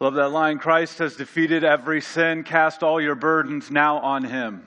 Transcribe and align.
Love 0.00 0.14
that 0.14 0.28
line 0.28 0.60
Christ 0.60 0.98
has 0.98 1.16
defeated 1.16 1.64
every 1.64 2.00
sin. 2.00 2.44
Cast 2.44 2.84
all 2.84 3.00
your 3.00 3.16
burdens 3.16 3.68
now 3.68 3.98
on 3.98 4.22
him. 4.22 4.64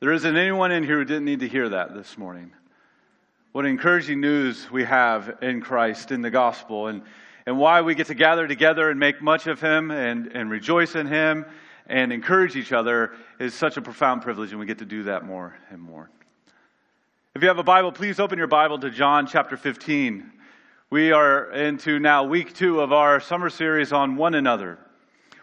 There 0.00 0.12
isn't 0.12 0.36
anyone 0.36 0.72
in 0.72 0.82
here 0.82 0.96
who 0.96 1.04
didn't 1.04 1.26
need 1.26 1.40
to 1.40 1.48
hear 1.48 1.68
that 1.68 1.94
this 1.94 2.16
morning. 2.16 2.52
What 3.52 3.66
encouraging 3.66 4.18
news 4.22 4.70
we 4.70 4.84
have 4.84 5.38
in 5.42 5.60
Christ, 5.60 6.10
in 6.10 6.22
the 6.22 6.30
gospel, 6.30 6.86
and, 6.86 7.02
and 7.44 7.58
why 7.58 7.82
we 7.82 7.94
get 7.94 8.06
to 8.06 8.14
gather 8.14 8.48
together 8.48 8.88
and 8.88 8.98
make 8.98 9.20
much 9.20 9.46
of 9.46 9.60
him 9.60 9.90
and, 9.90 10.28
and 10.28 10.50
rejoice 10.50 10.94
in 10.94 11.06
him 11.06 11.44
and 11.86 12.10
encourage 12.10 12.56
each 12.56 12.72
other 12.72 13.12
is 13.38 13.52
such 13.52 13.76
a 13.76 13.82
profound 13.82 14.22
privilege, 14.22 14.52
and 14.52 14.58
we 14.58 14.64
get 14.64 14.78
to 14.78 14.86
do 14.86 15.02
that 15.02 15.26
more 15.26 15.54
and 15.68 15.82
more. 15.82 16.08
If 17.34 17.42
you 17.42 17.48
have 17.48 17.58
a 17.58 17.62
Bible, 17.62 17.92
please 17.92 18.18
open 18.18 18.38
your 18.38 18.46
Bible 18.46 18.78
to 18.78 18.88
John 18.88 19.26
chapter 19.26 19.58
15. 19.58 20.32
We 20.88 21.10
are 21.10 21.50
into 21.50 21.98
now 21.98 22.22
week 22.22 22.54
two 22.54 22.80
of 22.80 22.92
our 22.92 23.18
summer 23.18 23.50
series 23.50 23.92
on 23.92 24.14
one 24.14 24.36
another. 24.36 24.78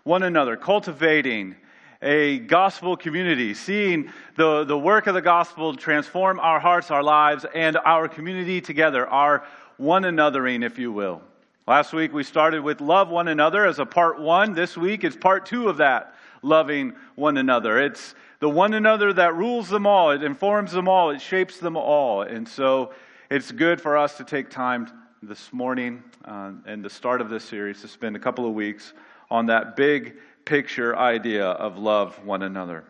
One 0.05 0.23
another, 0.23 0.55
cultivating 0.55 1.57
a 2.01 2.39
gospel 2.39 2.95
community, 2.95 3.53
seeing 3.53 4.09
the, 4.37 4.63
the 4.63 4.77
work 4.77 5.07
of 5.07 5.15
the 5.15 5.21
gospel 5.21 5.75
transform 5.75 6.39
our 6.39 6.61
hearts, 6.61 6.91
our 6.91 7.03
lives, 7.03 7.45
and 7.53 7.75
our 7.83 8.07
community 8.07 8.61
together, 8.61 9.05
our 9.05 9.45
one 9.75 10.03
anothering, 10.03 10.63
if 10.63 10.79
you 10.79 10.93
will. 10.93 11.21
Last 11.67 11.91
week 11.91 12.13
we 12.13 12.23
started 12.23 12.63
with 12.63 12.79
love 12.79 13.09
one 13.09 13.27
another 13.27 13.65
as 13.65 13.79
a 13.79 13.85
part 13.85 14.21
one. 14.21 14.53
This 14.53 14.77
week 14.77 15.03
is 15.03 15.17
part 15.17 15.45
two 15.45 15.67
of 15.67 15.75
that, 15.75 16.15
loving 16.41 16.93
one 17.15 17.35
another. 17.35 17.79
It's 17.79 18.15
the 18.39 18.49
one 18.49 18.73
another 18.73 19.11
that 19.11 19.35
rules 19.35 19.67
them 19.67 19.85
all, 19.85 20.11
it 20.11 20.23
informs 20.23 20.71
them 20.71 20.87
all, 20.87 21.09
it 21.09 21.19
shapes 21.19 21.57
them 21.57 21.75
all. 21.75 22.21
And 22.21 22.47
so 22.47 22.93
it's 23.29 23.51
good 23.51 23.81
for 23.81 23.97
us 23.97 24.15
to 24.15 24.23
take 24.23 24.49
time 24.49 24.87
this 25.27 25.53
morning 25.53 26.03
uh, 26.25 26.51
and 26.65 26.83
the 26.83 26.89
start 26.89 27.21
of 27.21 27.29
this 27.29 27.45
series 27.45 27.79
to 27.79 27.87
spend 27.87 28.13
a 28.15 28.19
couple 28.19 28.45
of 28.45 28.53
weeks 28.53 28.93
on 29.31 29.45
that 29.45 29.77
big 29.77 30.15
picture 30.43 30.97
idea 30.97 31.45
of 31.45 31.77
love 31.77 32.19
one 32.25 32.43
another. 32.43 32.83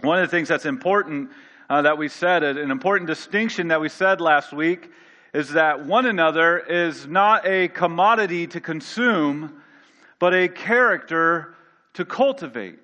One 0.00 0.18
of 0.18 0.28
the 0.28 0.30
things 0.36 0.48
that's 0.48 0.66
important 0.66 1.30
uh, 1.70 1.82
that 1.82 1.96
we 1.96 2.08
said, 2.08 2.42
an 2.42 2.72
important 2.72 3.06
distinction 3.06 3.68
that 3.68 3.80
we 3.80 3.88
said 3.88 4.20
last 4.20 4.52
week, 4.52 4.90
is 5.32 5.50
that 5.50 5.86
one 5.86 6.06
another 6.06 6.58
is 6.58 7.06
not 7.06 7.46
a 7.46 7.68
commodity 7.68 8.48
to 8.48 8.60
consume, 8.60 9.62
but 10.18 10.34
a 10.34 10.48
character 10.48 11.54
to 11.94 12.04
cultivate. 12.04 12.80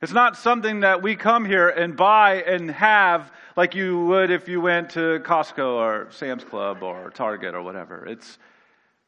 It's 0.00 0.12
not 0.12 0.36
something 0.36 0.80
that 0.80 1.02
we 1.02 1.16
come 1.16 1.44
here 1.44 1.68
and 1.68 1.96
buy 1.96 2.42
and 2.42 2.70
have 2.70 3.32
like 3.56 3.74
you 3.74 4.06
would 4.06 4.30
if 4.30 4.48
you 4.48 4.60
went 4.60 4.90
to 4.90 5.18
Costco 5.24 5.74
or 5.74 6.08
Sam's 6.10 6.44
Club 6.44 6.84
or 6.84 7.10
Target 7.10 7.54
or 7.54 7.62
whatever. 7.62 8.06
It's, 8.06 8.38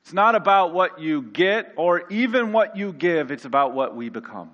it's 0.02 0.12
not 0.12 0.34
about 0.34 0.74
what 0.74 0.98
you 0.98 1.22
get 1.22 1.72
or 1.76 2.08
even 2.10 2.52
what 2.52 2.76
you 2.76 2.92
give, 2.92 3.30
it's 3.30 3.44
about 3.44 3.72
what 3.72 3.94
we 3.94 4.08
become. 4.08 4.50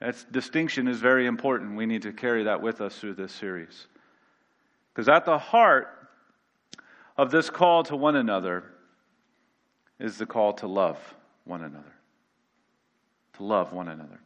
That 0.00 0.30
distinction 0.30 0.88
is 0.88 0.98
very 0.98 1.26
important. 1.26 1.76
We 1.76 1.86
need 1.86 2.02
to 2.02 2.12
carry 2.12 2.44
that 2.44 2.60
with 2.60 2.82
us 2.82 2.98
through 2.98 3.14
this 3.14 3.32
series. 3.32 3.86
Because 4.92 5.08
at 5.08 5.24
the 5.24 5.38
heart 5.38 5.88
of 7.16 7.30
this 7.30 7.48
call 7.48 7.84
to 7.84 7.96
one 7.96 8.16
another 8.16 8.64
is 9.98 10.18
the 10.18 10.26
call 10.26 10.52
to 10.54 10.66
love 10.66 10.98
one 11.44 11.62
another. 11.62 11.94
To 13.36 13.44
love 13.44 13.72
one 13.72 13.88
another. 13.88 14.20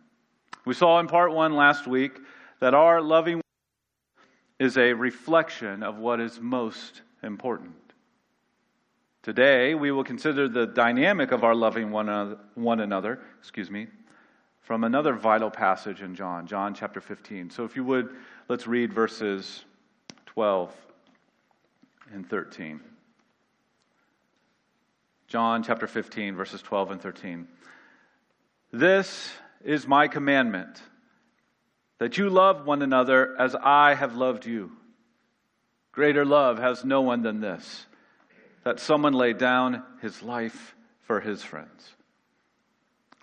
We 0.65 0.75
saw 0.75 0.99
in 1.01 1.09
part 1.09 1.33
one 1.33 1.55
last 1.55 1.87
week 1.87 2.19
that 2.61 2.75
our 2.75 3.01
loving 3.01 3.41
is 4.59 4.79
a 4.79 4.93
reflection 4.95 5.83
of 5.83 5.99
what 5.99 6.21
is 6.21 6.41
most 6.41 7.03
important. 7.23 7.75
Today, 9.23 9.75
we 9.75 9.91
will 9.91 10.05
consider 10.05 10.49
the 10.49 10.67
dynamic 10.67 11.33
of 11.33 11.45
our 11.45 11.55
loving 11.55 11.91
one 11.91 12.09
another, 12.09 12.39
one 12.55 12.81
another, 12.81 13.21
excuse 13.39 13.71
me, 13.71 13.89
from 14.61 14.85
another 14.85 15.15
vital 15.15 15.51
passage 15.51 16.03
in 16.03 16.15
John, 16.15 16.47
John 16.47 16.75
chapter 16.75 17.01
15. 17.01 17.51
So 17.51 17.65
if 17.65 17.77
you 17.77 17.85
would, 17.85 18.11
let's 18.49 18.67
read 18.67 18.93
verses 18.93 19.65
12 20.27 20.75
and 22.13 22.29
13. 22.29 22.81
John 25.27 25.63
chapter 25.63 25.87
15, 25.87 26.37
verses 26.37 26.63
12 26.63 26.91
and 26.93 27.01
13. 27.01 27.49
This 28.73 29.31
is 29.65 29.87
my 29.87 30.09
commandment 30.09 30.81
that 31.99 32.19
you 32.19 32.29
love 32.29 32.67
one 32.67 32.83
another 32.83 33.35
as 33.39 33.55
I 33.55 33.95
have 33.95 34.15
loved 34.15 34.47
you. 34.47 34.73
Greater 35.93 36.25
love 36.25 36.59
has 36.59 36.85
no 36.85 37.01
one 37.01 37.23
than 37.23 37.41
this 37.41 37.87
that 38.65 38.81
someone 38.81 39.13
lay 39.13 39.33
down 39.33 39.83
his 40.01 40.23
life 40.23 40.75
for 41.03 41.21
his 41.21 41.43
friends. 41.43 41.93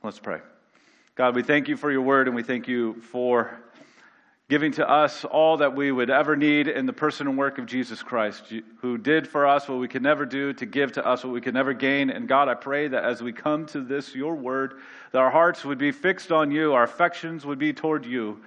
Let's 0.04 0.20
pray. 0.20 0.40
God, 1.16 1.36
we 1.36 1.44
thank 1.44 1.68
you 1.68 1.78
for 1.78 1.92
your 1.92 2.02
word 2.02 2.28
and 2.28 2.36
we 2.36 2.44
thank 2.44 2.68
you 2.68 3.02
for 3.02 3.60
giving 4.52 4.74
to 4.74 4.90
us 4.90 5.24
all 5.24 5.56
that 5.56 5.74
we 5.74 5.94
would 5.94 6.10
ever 6.10 6.36
need 6.36 6.68
in 6.68 6.86
the 6.86 6.92
person 6.92 7.26
and 7.26 7.38
work 7.38 7.58
of 7.58 7.66
Jesus 7.66 8.04
Christ, 8.04 8.52
who 8.82 8.98
did 8.98 9.26
for 9.26 9.48
us 9.48 9.70
what 9.70 9.80
we 9.80 9.88
could 9.88 10.02
never 10.02 10.26
do, 10.26 10.52
to 10.52 10.66
give 10.66 10.92
to 10.92 11.08
us 11.08 11.24
what 11.24 11.32
we 11.32 11.40
could 11.40 11.54
never 11.54 11.72
gain. 11.72 12.10
And 12.10 12.28
God, 12.28 12.50
I 12.50 12.56
pray 12.56 12.90
that 12.90 13.06
as 13.06 13.24
we 13.24 13.32
come 13.32 13.66
to 13.68 13.80
this, 13.80 14.14
your 14.14 14.36
word, 14.36 14.82
that 15.14 15.20
our 15.20 15.32
hearts 15.32 15.64
would 15.64 15.78
be 15.78 15.94
fixed 15.94 16.34
on 16.34 16.52
you, 16.52 16.74
our 16.74 16.84
affections 16.84 17.46
would 17.46 17.60
be 17.60 17.72
toward 17.72 18.06
you, 18.06 18.42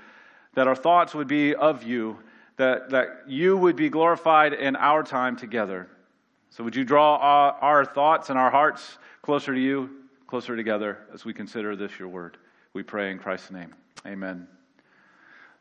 that 0.53 0.69
our 0.69 0.75
thoughts 0.75 1.15
would 1.15 1.27
be 1.27 1.55
of 1.55 1.85
you, 1.85 2.19
that, 2.59 2.91
that 2.91 3.23
you 3.27 3.57
would 3.57 3.75
be 3.75 3.89
glorified 3.89 4.53
in 4.53 4.77
our 4.77 5.03
time 5.03 5.37
together. 5.37 5.89
So 6.51 6.65
would 6.65 6.77
you 6.77 6.85
draw 6.85 7.17
our, 7.17 7.53
our 7.63 7.85
thoughts 7.87 8.29
and 8.29 8.39
our 8.39 8.51
hearts 8.51 8.99
closer 9.23 9.55
to 9.55 9.61
you, 9.61 9.89
closer 10.27 10.55
together 10.55 10.99
as 11.15 11.25
we 11.25 11.33
consider 11.33 11.75
this, 11.77 11.99
your 11.99 12.09
word? 12.09 12.37
We 12.75 12.83
pray 12.83 13.11
in 13.11 13.19
Christ's 13.19 13.53
name. 13.53 13.73
Amen. 14.07 14.54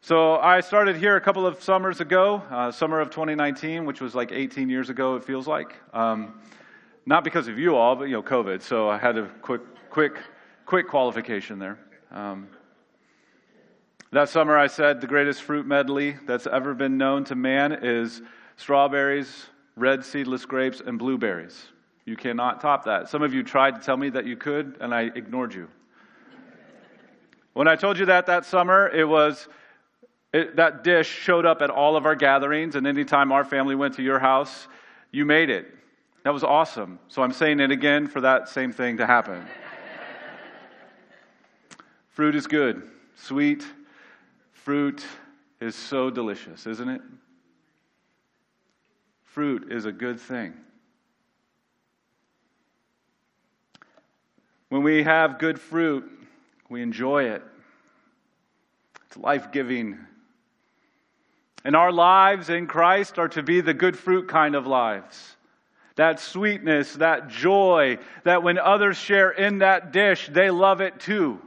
So 0.06 0.36
I 0.36 0.60
started 0.60 0.98
here 0.98 1.16
a 1.16 1.22
couple 1.22 1.48
of 1.48 1.64
summers 1.64 2.02
ago, 2.02 2.44
uh, 2.52 2.74
summer 2.74 3.00
of 3.00 3.10
2019, 3.10 3.86
which 3.86 4.02
was 4.02 4.14
like 4.14 4.34
18 4.34 4.70
years 4.70 4.90
ago. 4.90 5.16
It 5.16 5.24
feels 5.24 5.48
like, 5.48 5.78
um, 5.94 6.42
not 7.06 7.24
because 7.24 7.48
of 7.48 7.58
you 7.58 7.78
all, 7.78 7.96
but 7.96 8.10
you 8.10 8.16
know, 8.16 8.22
COVID. 8.22 8.62
So 8.62 8.90
I 8.90 8.98
had 8.98 9.18
a 9.18 9.30
quick, 9.42 9.62
quick, 9.90 10.18
quick 10.66 10.90
qualification 10.90 11.58
there. 11.58 11.80
Um, 12.12 12.50
that 14.12 14.28
summer, 14.28 14.58
I 14.58 14.68
said 14.68 15.00
the 15.00 15.08
greatest 15.08 15.42
fruit 15.42 15.66
medley 15.66 16.18
that's 16.26 16.48
ever 16.48 16.74
been 16.74 16.98
known 16.98 17.24
to 17.24 17.36
man 17.36 17.72
is 17.72 18.22
strawberries, 18.58 19.46
red 19.78 20.04
seedless 20.04 20.46
grapes, 20.46 20.82
and 20.86 21.00
blueberries. 21.00 21.68
You 22.04 22.18
cannot 22.18 22.60
top 22.60 22.84
that. 22.84 23.08
Some 23.08 23.22
of 23.22 23.34
you 23.34 23.42
tried 23.42 23.76
to 23.76 23.82
tell 23.82 23.96
me 23.96 24.10
that 24.10 24.26
you 24.26 24.36
could, 24.36 24.76
and 24.82 24.94
I 24.94 25.04
ignored 25.04 25.54
you. 25.54 25.70
When 27.54 27.70
I 27.70 27.78
told 27.78 27.98
you 27.98 28.08
that 28.08 28.26
that 28.26 28.44
summer, 28.44 28.90
it 28.90 29.08
was 29.08 29.48
it, 30.34 30.56
that 30.56 30.84
dish 30.84 31.08
showed 31.08 31.46
up 31.46 31.62
at 31.62 31.70
all 31.70 31.96
of 31.96 32.06
our 32.06 32.16
gatherings, 32.16 32.76
and 32.76 32.88
anytime 32.88 33.32
our 33.32 33.46
family 33.46 33.76
went 33.76 33.94
to 33.96 34.04
your 34.04 34.20
house, 34.20 34.68
you 35.12 35.26
made 35.26 35.50
it. 35.50 35.68
That 36.24 36.34
was 36.34 36.44
awesome. 36.44 37.00
So 37.08 37.22
I'm 37.22 37.32
saying 37.32 37.60
it 37.60 37.70
again 37.70 38.08
for 38.08 38.22
that 38.22 38.50
same 38.50 38.72
thing 38.72 38.98
to 38.98 39.06
happen. 39.06 39.46
Fruit 42.10 42.36
is 42.36 42.48
good, 42.48 42.90
sweet. 43.16 43.64
Fruit 44.52 45.04
is 45.60 45.76
so 45.76 46.10
delicious, 46.10 46.66
isn't 46.66 46.90
it? 46.90 47.02
Fruit 49.24 49.72
is 49.72 49.86
a 49.86 49.92
good 49.92 50.20
thing. 50.20 50.54
When 54.70 54.84
we 54.84 55.04
have 55.04 55.38
good 55.38 55.60
fruit, 55.60 56.10
we 56.70 56.82
enjoy 56.82 57.26
it. 57.26 57.44
It's 59.08 59.18
life 59.18 59.52
giving 59.52 60.00
and 61.64 61.76
our 61.76 61.92
lives 61.92 62.50
in 62.50 62.68
Christ 62.68 63.18
are 63.18 63.30
to 63.30 63.44
be 63.44 63.62
the 63.62 63.74
good 63.74 63.98
fruit 63.98 64.28
kind 64.28 64.56
of 64.56 64.68
lives. 64.68 65.38
That 65.96 66.20
sweetness, 66.20 66.96
that 66.96 67.30
joy, 67.30 68.00
that 68.24 68.44
when 68.44 68.58
others 68.58 68.98
share 68.98 69.30
in 69.30 69.60
that 69.60 69.94
dish, 69.94 70.30
they 70.32 70.50
love 70.50 70.82
it 70.82 71.00
too. 71.00 71.40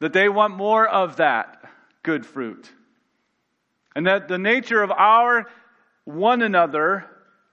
That 0.00 0.12
they 0.12 0.28
want 0.28 0.56
more 0.56 0.86
of 0.86 1.16
that 1.16 1.64
good 2.02 2.26
fruit. 2.26 2.70
And 3.96 4.06
that 4.06 4.28
the 4.28 4.38
nature 4.38 4.82
of 4.82 4.90
our 4.90 5.46
one 6.04 6.42
another 6.42 7.06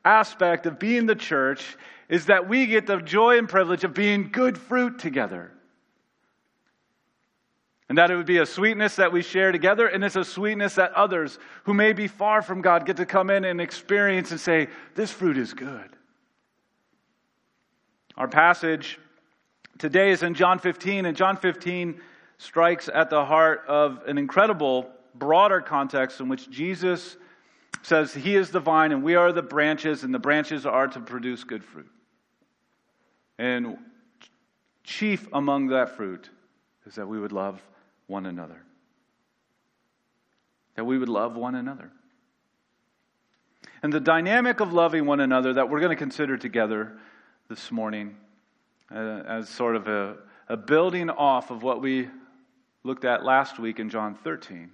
aspect 0.03 0.65
of 0.65 0.79
being 0.79 1.05
the 1.05 1.15
church 1.15 1.77
is 2.09 2.25
that 2.25 2.49
we 2.49 2.65
get 2.65 2.85
the 2.85 2.97
joy 2.97 3.37
and 3.37 3.47
privilege 3.47 3.83
of 3.83 3.93
being 3.93 4.29
good 4.31 4.57
fruit 4.57 4.99
together. 4.99 5.51
And 7.91 7.97
that 7.97 8.09
it 8.09 8.15
would 8.15 8.25
be 8.25 8.38
a 8.38 8.45
sweetness 8.45 8.95
that 8.95 9.11
we 9.11 9.21
share 9.21 9.51
together, 9.51 9.85
and 9.85 10.01
it's 10.01 10.15
a 10.15 10.23
sweetness 10.23 10.75
that 10.75 10.93
others 10.93 11.38
who 11.65 11.73
may 11.73 11.91
be 11.91 12.07
far 12.07 12.41
from 12.41 12.61
God 12.61 12.85
get 12.85 12.95
to 12.95 13.05
come 13.05 13.29
in 13.29 13.43
and 13.43 13.59
experience 13.59 14.31
and 14.31 14.39
say, 14.39 14.69
This 14.95 15.11
fruit 15.11 15.38
is 15.38 15.53
good. 15.53 15.89
Our 18.15 18.29
passage 18.29 18.97
today 19.77 20.11
is 20.11 20.23
in 20.23 20.35
John 20.35 20.57
15, 20.57 21.05
and 21.05 21.17
John 21.17 21.35
15 21.35 21.99
strikes 22.38 22.88
at 22.88 23.09
the 23.09 23.25
heart 23.25 23.65
of 23.67 24.01
an 24.07 24.17
incredible, 24.17 24.89
broader 25.13 25.59
context 25.59 26.21
in 26.21 26.29
which 26.29 26.49
Jesus 26.49 27.17
says 27.81 28.13
He 28.13 28.38
is 28.38 28.51
the 28.51 28.61
vine 28.61 28.93
and 28.93 29.03
we 29.03 29.15
are 29.15 29.33
the 29.33 29.41
branches, 29.41 30.05
and 30.05 30.13
the 30.13 30.17
branches 30.17 30.65
are 30.65 30.88
to 30.88 31.01
produce 31.01 31.43
good 31.43 31.65
fruit. 31.65 31.91
And 33.38 33.77
chief 34.85 35.27
among 35.33 35.67
that 35.67 35.97
fruit 35.97 36.29
is 36.85 36.95
that 36.95 37.09
we 37.09 37.19
would 37.19 37.33
love 37.33 37.61
one 38.11 38.25
another. 38.25 38.61
That 40.75 40.83
we 40.83 40.97
would 40.97 41.09
love 41.09 41.35
one 41.35 41.55
another. 41.55 41.91
And 43.81 43.91
the 43.91 43.99
dynamic 43.99 44.59
of 44.59 44.73
loving 44.73 45.05
one 45.05 45.21
another 45.21 45.53
that 45.53 45.69
we're 45.69 45.79
going 45.79 45.91
to 45.91 45.95
consider 45.95 46.37
together 46.37 46.97
this 47.49 47.71
morning 47.71 48.15
uh, 48.93 49.23
as 49.25 49.49
sort 49.49 49.75
of 49.75 49.87
a, 49.87 50.17
a 50.49 50.57
building 50.57 51.09
off 51.09 51.49
of 51.49 51.63
what 51.63 51.81
we 51.81 52.09
looked 52.83 53.05
at 53.05 53.23
last 53.23 53.57
week 53.57 53.79
in 53.79 53.89
John 53.89 54.13
13 54.13 54.71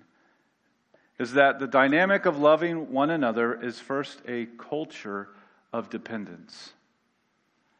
is 1.20 1.34
that 1.34 1.60
the 1.60 1.68
dynamic 1.68 2.26
of 2.26 2.38
loving 2.38 2.92
one 2.92 3.10
another 3.10 3.60
is 3.64 3.80
first 3.80 4.22
a 4.28 4.48
culture 4.58 5.30
of 5.74 5.90
dependence. 5.90 6.74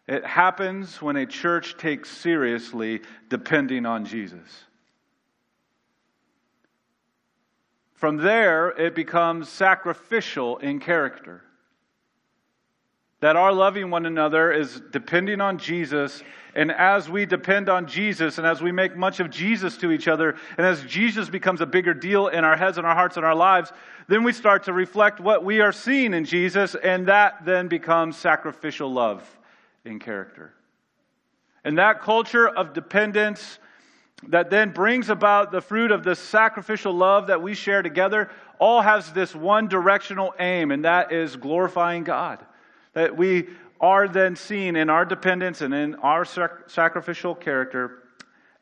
It 0.08 0.26
happens 0.26 1.02
when 1.02 1.18
a 1.18 1.26
church 1.26 1.78
takes 1.78 2.10
seriously 2.10 3.02
depending 3.30 3.86
on 3.86 4.06
Jesus. 4.06 4.67
From 7.98 8.18
there, 8.18 8.70
it 8.70 8.94
becomes 8.94 9.50
sacrificial 9.50 10.58
in 10.58 10.80
character. 10.80 11.42
That 13.22 13.36
our 13.36 13.52
loving 13.52 13.90
one 13.90 14.06
another 14.06 14.52
is 14.52 14.80
depending 14.92 15.42
on 15.42 15.58
Jesus, 15.58 16.22
and 16.54 16.72
as 16.72 17.10
we 17.10 17.26
depend 17.26 17.70
on 17.70 17.88
Jesus, 17.88 18.38
and 18.38 18.46
as 18.46 18.62
we 18.62 18.72
make 18.72 18.96
much 18.96 19.20
of 19.20 19.32
Jesus 19.32 19.78
to 19.78 19.92
each 19.92 20.08
other, 20.08 20.36
and 20.60 20.68
as 20.68 20.84
Jesus 20.84 21.28
becomes 21.28 21.60
a 21.60 21.66
bigger 21.66 21.96
deal 21.96 22.28
in 22.28 22.44
our 22.44 22.56
heads 22.56 22.78
and 22.78 22.86
our 22.86 22.94
hearts 22.94 23.18
and 23.18 23.26
our 23.26 23.34
lives, 23.34 23.74
then 24.08 24.24
we 24.24 24.32
start 24.32 24.66
to 24.66 24.74
reflect 24.74 25.20
what 25.20 25.44
we 25.44 25.60
are 25.60 25.72
seeing 25.72 26.14
in 26.14 26.24
Jesus, 26.24 26.76
and 26.76 27.08
that 27.08 27.46
then 27.46 27.68
becomes 27.68 28.16
sacrificial 28.16 28.94
love 28.94 29.28
in 29.86 29.98
character. 29.98 30.54
And 31.64 31.80
that 31.80 32.02
culture 32.02 32.48
of 32.48 32.74
dependence 32.74 33.58
that 34.24 34.50
then 34.50 34.72
brings 34.72 35.10
about 35.10 35.52
the 35.52 35.62
fruit 35.62 35.92
of 35.92 36.04
the 36.04 36.16
sacrificial 36.16 36.94
love 36.94 37.28
that 37.28 37.42
we 37.42 37.54
share 37.54 37.84
together 37.84 38.30
all 38.60 38.82
has 38.82 39.12
this 39.12 39.36
one 39.36 39.68
directional 39.68 40.34
aim, 40.40 40.72
and 40.72 40.86
that 40.86 41.12
is 41.12 41.36
glorifying 41.36 42.04
God. 42.04 42.44
That 42.94 43.16
we 43.16 43.50
are 43.80 44.08
then 44.08 44.36
seen 44.36 44.76
in 44.76 44.90
our 44.90 45.06
dependence 45.06 45.62
and 45.62 45.74
in 45.74 45.96
our 45.96 46.26
sac- 46.26 46.68
sacrificial 46.70 47.36
character 47.36 48.04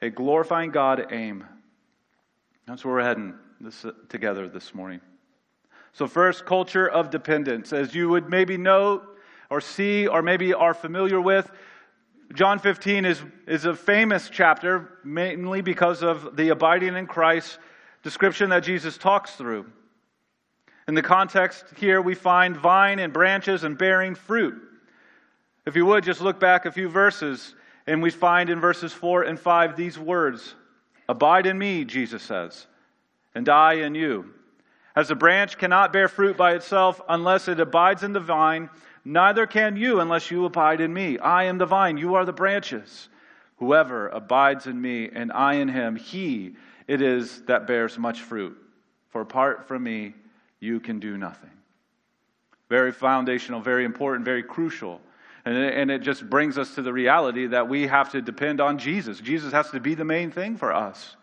a 0.02 0.10
glorifying 0.10 0.72
God 0.72 1.08
aim. 1.12 1.46
That's 2.68 2.84
where 2.84 2.96
we're 2.96 3.04
heading 3.04 3.36
this, 3.62 3.86
together 4.10 4.50
this 4.50 4.74
morning. 4.74 5.00
So, 5.94 6.08
first, 6.08 6.46
culture 6.46 6.90
of 6.90 7.10
dependence. 7.10 7.72
As 7.72 7.96
you 7.96 8.10
would 8.10 8.30
maybe 8.30 8.58
know 8.58 9.04
or 9.50 9.62
see 9.62 10.08
or 10.08 10.22
maybe 10.22 10.54
are 10.54 10.74
familiar 10.74 11.22
with, 11.22 11.50
John 12.34 12.60
15 12.60 13.06
is, 13.06 13.22
is 13.48 13.66
a 13.66 13.76
famous 13.76 14.30
chapter, 14.30 15.00
mainly 15.04 15.62
because 15.62 16.04
of 16.04 16.36
the 16.36 16.50
abiding 16.50 16.96
in 16.96 17.08
Christ 17.08 17.60
description 18.04 18.50
that 18.50 18.64
Jesus 18.64 18.98
talks 18.98 19.36
through. 19.36 19.66
In 20.88 20.94
the 20.94 21.02
context 21.02 21.66
here, 21.78 22.02
we 22.02 22.14
find 22.14 22.56
vine 22.56 23.00
and 23.00 23.12
branches 23.12 23.64
and 23.64 23.78
bearing 23.78 24.16
fruit. 24.16 24.62
If 25.66 25.76
you 25.76 25.86
would, 25.86 26.04
just 26.04 26.22
look 26.22 26.40
back 26.40 26.66
a 26.66 26.72
few 26.72 26.90
verses, 26.90 27.56
and 27.88 28.02
we 28.02 28.12
find 28.12 28.50
in 28.50 28.60
verses 28.60 28.94
4 28.94 29.24
and 29.24 29.40
5 29.40 29.76
these 29.76 29.98
words 29.98 30.56
Abide 31.08 31.46
in 31.46 31.58
me, 31.58 31.86
Jesus 31.86 32.24
says, 32.24 32.66
and 33.36 33.48
I 33.48 33.74
in 33.74 33.94
you. 33.94 34.34
As 34.96 35.12
a 35.12 35.16
branch 35.16 35.58
cannot 35.58 35.94
bear 35.94 36.08
fruit 36.08 36.38
by 36.38 36.54
itself 36.54 37.02
unless 37.08 37.48
it 37.48 37.60
abides 37.60 38.02
in 38.02 38.14
the 38.14 38.20
vine, 38.20 38.70
Neither 39.06 39.46
can 39.46 39.78
you 39.78 40.00
unless 40.00 40.32
you 40.32 40.46
abide 40.46 40.82
in 40.82 40.92
me. 40.92 41.20
I 41.20 41.44
am 41.44 41.60
the 41.60 41.68
vine, 41.68 41.98
you 41.98 42.16
are 42.16 42.26
the 42.26 42.34
branches. 42.34 43.08
Whoever 43.58 44.10
abides 44.10 44.66
in 44.66 44.82
me 44.82 45.10
and 45.14 45.32
I 45.32 45.54
in 45.54 45.70
him, 45.70 45.96
he 45.96 46.56
it 46.88 47.02
is 47.02 47.44
that 47.44 47.68
bears 47.68 47.98
much 47.98 48.22
fruit. 48.22 48.58
For 49.10 49.22
apart 49.22 49.68
from 49.68 49.84
me, 49.84 50.14
you 50.60 50.80
can 50.80 51.00
do 51.00 51.18
nothing. 51.18 51.52
Very 52.70 52.92
foundational, 52.92 53.62
very 53.62 53.86
important, 53.86 54.26
very 54.26 54.44
crucial. 54.44 55.00
And 55.46 55.92
it, 55.92 56.00
just 56.00 56.28
brings 56.28 56.58
us 56.58 56.74
to 56.74 56.82
the 56.82 56.92
reality 56.92 57.46
that 57.48 57.70
we 57.70 57.86
have 57.86 58.12
to 58.14 58.22
depend 58.22 58.60
on 58.60 58.80
Jesus. 58.80 59.20
Jesus 59.20 59.54
has 59.54 59.70
to 59.70 59.80
be 59.80 59.94
the 59.94 60.04
main 60.04 60.32
thing 60.32 60.58
for 60.58 60.74
us. 60.74 61.16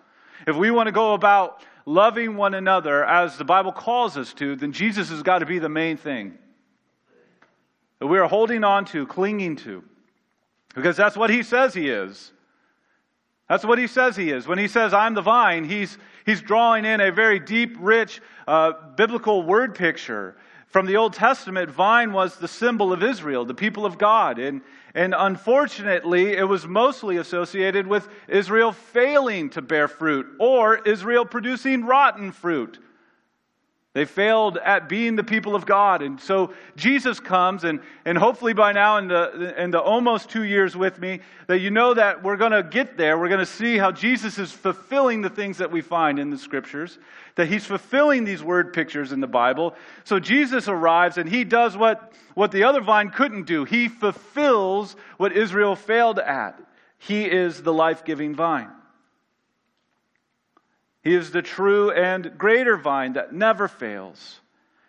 If 0.47 0.55
we 0.55 0.71
want 0.71 0.87
to 0.87 0.93
go 0.93 1.15
about 1.15 1.61
loving 1.87 2.37
one 2.37 2.55
another 2.55 3.05
as 3.05 3.37
the 3.37 3.45
Bible 3.45 3.73
calls 3.73 4.17
us 4.17 4.33
to, 4.35 4.55
then 4.55 4.71
Jesus 4.71 5.11
has 5.11 5.25
got 5.25 5.41
to 5.41 5.47
be 5.47 5.59
the 5.59 5.69
main 5.69 5.97
thing 5.97 6.39
that 8.03 8.09
we 8.09 8.19
are 8.19 8.27
holding 8.27 8.65
on 8.65 8.85
to, 8.85 9.07
clinging 9.07 9.55
to. 9.55 9.85
Because 10.75 10.97
that's 10.97 11.17
what 11.17 11.31
he 11.31 11.45
says 11.45 11.73
he 11.73 11.89
is. 11.89 12.33
That's 13.49 13.65
what 13.65 13.79
he 13.79 13.87
says 13.87 14.17
he 14.17 14.31
is. 14.31 14.49
When 14.49 14.59
he 14.59 14.67
says, 14.67 14.93
I'm 14.93 15.15
the 15.15 15.23
vine, 15.23 15.63
he's, 15.63 15.97
he's 16.27 16.43
drawing 16.43 16.85
in 16.85 17.01
a 17.01 17.13
very 17.13 17.39
deep, 17.39 17.77
rich 17.79 18.21
uh, 18.49 18.73
biblical 18.97 19.45
word 19.45 19.77
picture. 19.77 20.37
From 20.67 20.87
the 20.87 20.97
Old 20.97 21.13
Testament, 21.13 21.71
vine 21.71 22.13
was 22.13 22.35
the 22.39 22.49
symbol 22.49 22.93
of 22.93 23.05
Israel, 23.05 23.45
the 23.45 23.55
people 23.55 23.87
of 23.87 23.99
God. 23.99 24.41
And, 24.41 24.63
and 24.97 25.15
unfortunately, 25.17 26.33
it 26.33 26.49
was 26.49 26.67
mostly 26.67 27.19
associated 27.19 27.87
with 27.87 28.09
Israel 28.27 28.73
failing 28.73 29.49
to 29.51 29.63
bear 29.63 29.87
fruit 29.87 30.27
or 30.41 30.79
Israel 30.79 31.25
producing 31.25 31.85
rotten 31.85 32.33
fruit. 32.33 32.81
They 33.95 34.07
failed 34.07 34.57
at 34.57 34.89
being 34.89 35.17
the 35.17 35.25
people 35.25 35.55
of 35.55 35.67
God. 35.67 36.01
And 36.01 36.19
so 36.19 36.55
Jesus 36.77 37.21
comes, 37.21 37.65
and, 37.65 37.81
and 38.07 38.17
hopefully 38.17 38.55
by 38.55 38.73
now, 38.73 38.97
in 38.97 39.09
the, 39.09 39.63
in 39.63 39.71
the 39.71 39.81
almost 39.81 40.31
two 40.31 40.45
years 40.45 40.75
with 40.75 40.99
me, 40.99 41.21
that 41.47 41.59
you 41.59 41.71
know 41.71 41.93
that 41.93 42.23
we're 42.23 42.39
going 42.39 42.53
to 42.53 42.63
get 42.63 42.97
there. 42.97 43.19
We're 43.19 43.29
going 43.29 43.41
to 43.41 43.47
see 43.47 43.77
how 43.77 43.93
Jesus 43.93 44.39
is 44.39 44.51
fulfilling 44.51 45.21
the 45.21 45.29
things 45.29 45.59
that 45.59 45.71
we 45.71 45.83
find 45.83 46.19
in 46.19 46.31
the 46.31 46.39
scriptures, 46.39 46.99
that 47.35 47.49
he's 47.49 47.67
fulfilling 47.67 48.25
these 48.25 48.43
word 48.43 48.73
pictures 48.73 49.13
in 49.13 49.21
the 49.21 49.27
Bible. 49.27 49.75
So 50.05 50.19
Jesus 50.19 50.69
arrives, 50.69 51.19
and 51.19 51.29
he 51.29 51.45
does 51.45 51.77
what, 51.77 52.15
what 52.33 52.51
the 52.51 52.65
other 52.65 52.81
vine 52.81 53.11
couldn't 53.11 53.45
do. 53.45 53.65
He 53.65 53.89
fulfills 53.89 54.97
what 55.19 55.33
Israel 55.33 55.77
failed 55.77 56.19
at. 56.19 56.59
He 56.97 57.27
is 57.27 57.63
the 57.63 57.75
life 57.75 58.07
giving 58.07 58.35
vine. 58.35 58.71
He 61.03 61.15
is 61.15 61.31
the 61.31 61.43
true 61.43 61.91
and 61.91 62.39
greater 62.39 62.77
vine 62.77 63.15
that 63.15 63.33
never 63.33 63.69
fails. 63.69 64.41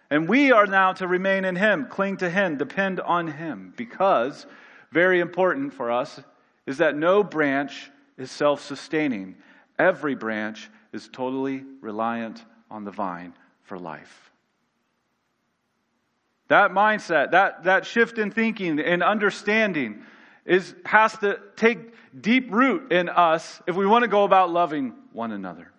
And 0.10 0.30
we 0.30 0.52
are 0.52 0.68
now 0.68 0.94
to 0.94 1.08
remain 1.08 1.44
in 1.44 1.56
Him, 1.56 1.88
cling 1.88 2.18
to 2.18 2.30
Him, 2.30 2.58
depend 2.58 3.00
on 3.00 3.28
Him, 3.28 3.74
because, 3.76 4.46
very 4.92 5.20
important 5.20 5.74
for 5.74 5.90
us, 5.90 6.20
is 6.68 6.78
that 6.78 6.96
no 6.96 7.24
branch 7.24 7.90
is 8.18 8.30
self 8.30 8.62
sustaining. 8.62 9.36
Every 9.80 10.14
branch 10.14 10.70
is 10.92 11.10
totally 11.12 11.64
reliant 11.82 12.46
on 12.70 12.84
the 12.84 12.92
vine 12.92 13.34
for 13.64 13.80
life. 13.80 14.32
That 16.50 16.72
mindset, 16.72 17.32
that, 17.32 17.64
that 17.64 17.88
shift 17.88 18.20
in 18.20 18.30
thinking 18.30 18.80
and 18.80 19.02
understanding 19.02 20.04
is, 20.46 20.76
has 20.86 21.18
to 21.20 21.40
take 21.56 21.94
deep 22.22 22.52
root 22.52 22.92
in 22.92 23.10
us 23.10 23.62
if 23.66 23.76
we 23.76 23.88
want 23.88 24.04
to 24.04 24.08
go 24.08 24.24
about 24.26 24.52
loving 24.52 24.94
one 25.14 25.32
another. 25.32 25.72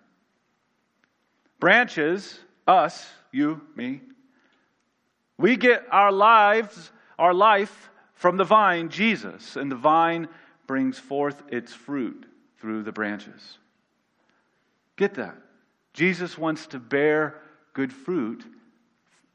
Branches, 1.59 2.39
us, 2.67 3.07
you, 3.31 3.61
me, 3.75 4.01
we 5.37 5.57
get 5.57 5.85
our 5.91 6.11
lives, 6.11 6.91
our 7.19 7.33
life 7.33 7.89
from 8.13 8.37
the 8.37 8.43
vine, 8.43 8.89
Jesus, 8.89 9.55
and 9.55 9.71
the 9.71 9.75
vine 9.75 10.27
brings 10.67 10.97
forth 10.97 11.41
its 11.49 11.73
fruit 11.73 12.25
through 12.59 12.83
the 12.83 12.91
branches. 12.91 13.57
Get 14.95 15.15
that. 15.15 15.35
Jesus 15.93 16.37
wants 16.37 16.67
to 16.67 16.79
bear 16.79 17.41
good 17.73 17.91
fruit 17.91 18.43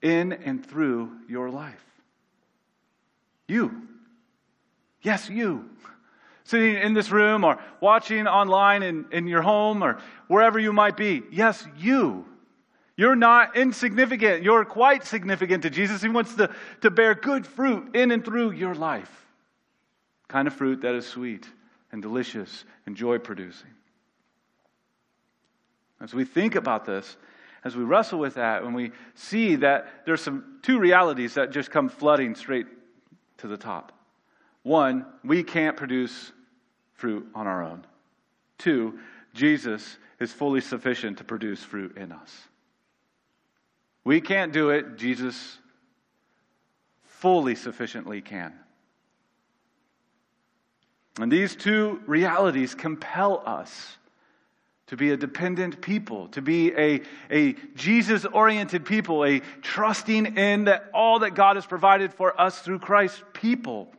in 0.02 0.32
and 0.32 0.64
through 0.64 1.12
your 1.28 1.50
life. 1.50 1.84
You. 3.46 3.88
Yes, 5.02 5.28
you 5.28 5.68
sitting 6.50 6.76
in 6.76 6.92
this 6.92 7.10
room 7.10 7.44
or 7.44 7.58
watching 7.80 8.26
online 8.26 8.82
in, 8.82 9.06
in 9.12 9.26
your 9.26 9.42
home 9.42 9.82
or 9.82 9.98
wherever 10.26 10.58
you 10.58 10.72
might 10.72 10.96
be. 10.96 11.22
Yes, 11.30 11.66
you. 11.78 12.26
You're 12.96 13.16
not 13.16 13.56
insignificant. 13.56 14.42
You're 14.42 14.64
quite 14.64 15.04
significant 15.04 15.62
to 15.62 15.70
Jesus. 15.70 16.02
He 16.02 16.08
wants 16.08 16.34
to, 16.34 16.50
to 16.82 16.90
bear 16.90 17.14
good 17.14 17.46
fruit 17.46 17.94
in 17.94 18.10
and 18.10 18.24
through 18.24 18.50
your 18.50 18.74
life. 18.74 19.10
Kind 20.28 20.46
of 20.48 20.54
fruit 20.54 20.82
that 20.82 20.94
is 20.94 21.06
sweet 21.06 21.48
and 21.92 22.02
delicious 22.02 22.64
and 22.84 22.96
joy 22.96 23.18
producing. 23.18 23.70
As 26.00 26.12
we 26.12 26.24
think 26.24 26.56
about 26.56 26.84
this, 26.84 27.16
as 27.64 27.76
we 27.76 27.84
wrestle 27.84 28.18
with 28.18 28.34
that, 28.34 28.64
when 28.64 28.74
we 28.74 28.90
see 29.14 29.56
that 29.56 30.04
there's 30.04 30.22
some 30.22 30.58
two 30.62 30.78
realities 30.78 31.34
that 31.34 31.52
just 31.52 31.70
come 31.70 31.88
flooding 31.88 32.34
straight 32.34 32.66
to 33.38 33.48
the 33.48 33.56
top. 33.56 33.92
One, 34.62 35.06
we 35.24 35.42
can't 35.42 35.76
produce 35.76 36.32
fruit 37.00 37.26
on 37.34 37.46
our 37.46 37.62
own. 37.62 37.84
Two, 38.58 38.98
Jesus 39.32 39.96
is 40.20 40.32
fully 40.32 40.60
sufficient 40.60 41.18
to 41.18 41.24
produce 41.24 41.62
fruit 41.62 41.96
in 41.96 42.12
us. 42.12 42.30
We 44.04 44.20
can't 44.20 44.52
do 44.52 44.70
it, 44.70 44.96
Jesus 44.96 45.58
fully 47.04 47.54
sufficiently 47.54 48.20
can. 48.20 48.52
And 51.18 51.30
these 51.30 51.56
two 51.56 52.00
realities 52.06 52.74
compel 52.74 53.42
us 53.44 53.96
to 54.86 54.96
be 54.96 55.10
a 55.10 55.16
dependent 55.16 55.80
people, 55.80 56.28
to 56.28 56.42
be 56.42 56.72
a, 56.72 57.02
a 57.30 57.52
Jesus 57.74 58.24
oriented 58.24 58.84
people, 58.84 59.24
a 59.24 59.40
trusting 59.62 60.36
in 60.36 60.64
that 60.64 60.90
all 60.92 61.20
that 61.20 61.34
God 61.34 61.56
has 61.56 61.66
provided 61.66 62.12
for 62.12 62.38
us 62.40 62.58
through 62.60 62.80
Christ 62.80 63.22
people. 63.32 63.92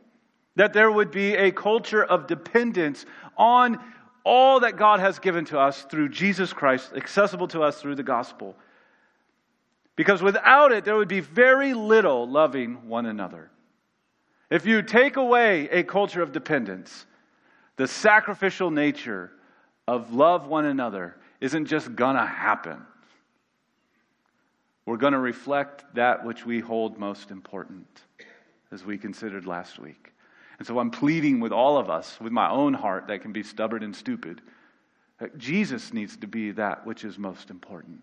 That 0.56 0.72
there 0.72 0.90
would 0.90 1.10
be 1.10 1.34
a 1.34 1.50
culture 1.50 2.04
of 2.04 2.26
dependence 2.26 3.06
on 3.36 3.78
all 4.24 4.60
that 4.60 4.76
God 4.76 5.00
has 5.00 5.18
given 5.18 5.44
to 5.46 5.58
us 5.58 5.82
through 5.84 6.10
Jesus 6.10 6.52
Christ, 6.52 6.92
accessible 6.94 7.48
to 7.48 7.62
us 7.62 7.80
through 7.80 7.96
the 7.96 8.02
gospel. 8.02 8.54
Because 9.96 10.22
without 10.22 10.72
it, 10.72 10.84
there 10.84 10.96
would 10.96 11.08
be 11.08 11.20
very 11.20 11.74
little 11.74 12.28
loving 12.28 12.88
one 12.88 13.06
another. 13.06 13.50
If 14.50 14.66
you 14.66 14.82
take 14.82 15.16
away 15.16 15.68
a 15.70 15.82
culture 15.82 16.22
of 16.22 16.32
dependence, 16.32 17.06
the 17.76 17.88
sacrificial 17.88 18.70
nature 18.70 19.32
of 19.88 20.12
love 20.12 20.46
one 20.46 20.66
another 20.66 21.16
isn't 21.40 21.66
just 21.66 21.94
gonna 21.96 22.26
happen. 22.26 22.86
We're 24.84 24.96
to 24.96 25.18
reflect 25.18 25.84
that 25.94 26.24
which 26.24 26.44
we 26.44 26.60
hold 26.60 26.98
most 26.98 27.30
important, 27.30 27.86
as 28.70 28.84
we 28.84 28.98
considered 28.98 29.46
last 29.46 29.78
week. 29.78 30.11
And 30.62 30.66
so 30.68 30.78
I'm 30.78 30.92
pleading 30.92 31.40
with 31.40 31.50
all 31.50 31.76
of 31.76 31.90
us, 31.90 32.20
with 32.20 32.32
my 32.32 32.48
own 32.48 32.72
heart 32.72 33.08
that 33.08 33.20
can 33.20 33.32
be 33.32 33.42
stubborn 33.42 33.82
and 33.82 33.96
stupid, 33.96 34.40
that 35.18 35.36
Jesus 35.36 35.92
needs 35.92 36.16
to 36.18 36.28
be 36.28 36.52
that 36.52 36.86
which 36.86 37.04
is 37.04 37.18
most 37.18 37.50
important 37.50 38.00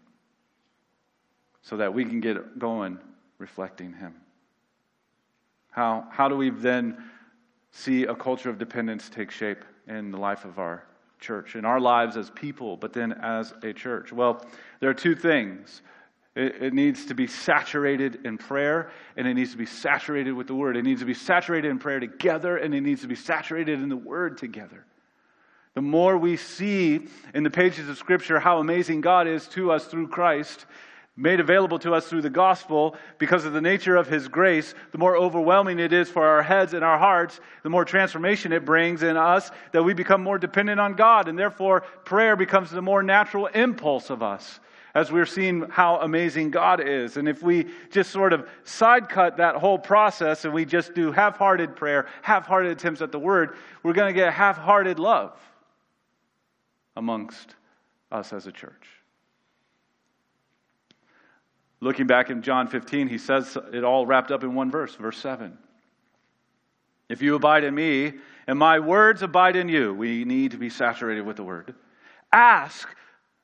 so 1.62 1.78
that 1.78 1.94
we 1.94 2.04
can 2.04 2.20
get 2.20 2.60
going 2.60 3.00
reflecting 3.38 3.94
Him. 3.94 4.13
How, 5.72 6.06
how 6.12 6.28
do 6.28 6.36
we 6.36 6.50
then 6.50 7.01
see 7.72 8.04
a 8.04 8.13
culture 8.13 8.50
of 8.50 8.58
dependence 8.58 9.08
take 9.08 9.32
shape 9.32 9.63
in 9.88 10.12
the 10.12 10.18
life 10.18 10.44
of 10.44 10.60
our 10.60 10.84
church, 11.18 11.56
in 11.56 11.63
our 11.63 11.80
lives 11.80 12.18
as 12.18 12.30
people, 12.30 12.75
but 12.75 12.92
then 12.92 13.13
as 13.13 13.54
a 13.63 13.72
church? 13.72 14.12
Well, 14.12 14.46
there 14.82 14.89
are 14.89 14.94
two 14.94 15.16
things. 15.16 15.82
It, 16.36 16.62
it, 16.62 16.74
needs 16.74 17.07
to 17.07 17.15
be 17.15 17.27
saturated 17.27 18.25
in 18.25 18.38
prayer, 18.38 18.91
and 19.17 19.27
it 19.27 19.33
needs 19.33 19.51
to 19.51 19.57
be 19.57 19.65
saturated 19.65 20.33
with 20.33 20.48
the 20.48 20.55
Word. 20.55 20.77
It 20.77 20.83
needs 20.83 21.01
to 21.01 21.05
be 21.05 21.13
saturated 21.15 21.69
in 21.69 21.79
prayer 21.79 22.00
together, 22.00 22.57
and 22.57 22.74
it 22.74 22.81
needs 22.81 23.01
to 23.01 23.07
be 23.07 23.15
saturated 23.15 23.81
in 23.81 23.89
the 23.89 23.98
Word 23.98 24.38
together. 24.38 24.86
The 25.74 25.81
more 25.81 26.17
we 26.17 26.38
see 26.38 27.07
in 27.33 27.43
the 27.43 27.50
pages 27.50 27.89
of 27.89 27.98
Scripture 27.98 28.39
how 28.39 28.59
amazing 28.59 29.01
God 29.01 29.27
is 29.27 29.48
to 29.50 29.71
us 29.71 29.86
through 29.86 30.09
Christ, 30.09 30.65
made 31.15 31.39
available 31.39 31.79
to 31.79 31.93
us 31.93 32.07
through 32.07 32.21
the 32.21 32.29
gospel 32.29 32.95
because 33.17 33.43
of 33.43 33.51
the 33.51 33.62
nature 33.62 33.98
of 33.98 34.07
his 34.07 34.27
grace, 34.27 34.74
the 34.91 34.98
more 34.98 35.17
overwhelming 35.17 35.79
it 35.79 35.91
is 35.91 36.09
for 36.09 36.25
our 36.25 36.41
heads 36.41 36.74
and 36.74 36.83
our 36.83 36.98
hearts, 36.98 37.41
the 37.63 37.69
more 37.69 37.83
transformation 37.83 38.53
it 38.53 38.63
brings 38.63 39.03
in 39.03 39.17
us 39.17 39.51
that 39.74 39.83
we 39.83 39.93
become 39.93 40.24
more 40.24 40.38
dependent 40.38 40.79
on 40.79 40.93
God. 40.93 41.27
And 41.27 41.38
therefore, 41.38 41.81
prayer 42.05 42.38
becomes 42.38 42.71
the 42.71 42.81
more 42.81 43.03
natural 43.03 43.48
impulse 43.48 44.09
of 44.09 44.24
us 44.24 44.59
as 45.00 45.13
we're 45.13 45.25
seeing 45.25 45.62
how 45.70 45.96
amazing 46.01 46.51
God 46.51 46.86
is. 46.86 47.15
And 47.15 47.29
if 47.29 47.41
we 47.41 47.68
just 47.89 48.12
sort 48.12 48.34
of 48.34 48.50
side 48.65 49.08
cut 49.08 49.38
that 49.38 49.56
whole 49.56 49.79
process 49.79 50.44
and 50.44 50.53
we 50.53 50.65
just 50.65 50.94
do 50.94 51.13
half 51.13 51.38
hearted 51.38 51.74
prayer, 51.74 52.08
half 52.22 52.46
hearted 52.46 52.74
attempts 52.74 53.01
at 53.01 53.13
the 53.13 53.20
word, 53.20 53.56
we're 53.82 53.94
going 53.94 54.13
to 54.13 54.20
get 54.20 54.34
half 54.34 54.58
hearted 54.58 55.00
love 55.00 55.39
amongst 56.98 57.56
us 58.12 58.34
as 58.34 58.46
a 58.46 58.51
church. 58.51 58.88
Looking 61.79 62.06
back 62.06 62.29
in 62.29 62.41
John 62.41 62.68
15, 62.68 63.08
he 63.08 63.18
says 63.18 63.58
it 63.72 63.86
all 63.86 64.06
wrapped 64.06 64.32
up 64.32 64.44
in 64.44 64.53
one 64.53 64.70
verse, 64.70 64.96
verse 64.96 65.18
7. 65.18 65.58
If 67.08 67.22
you 67.22 67.36
abide 67.36 67.63
in 67.63 67.74
me 67.74 68.15
and 68.48 68.60
my 68.60 68.79
words 68.79 69.22
abide 69.22 69.56
in 69.56 69.70
you, 69.70 69.94
we 69.94 70.25
need 70.25 70.51
to 70.51 70.58
be 70.58 70.70
saturated 70.70 71.22
with 71.22 71.38
the 71.38 71.44
word. 71.44 71.74
Ask, 72.34 72.89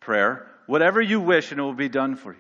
prayer, 0.02 0.52
whatever 0.68 1.02
you 1.02 1.20
wish 1.20 1.52
and 1.52 1.60
it 1.60 1.64
will 1.64 1.74
be 1.74 1.90
done 1.90 2.16
for 2.16 2.32
you. 2.32 2.40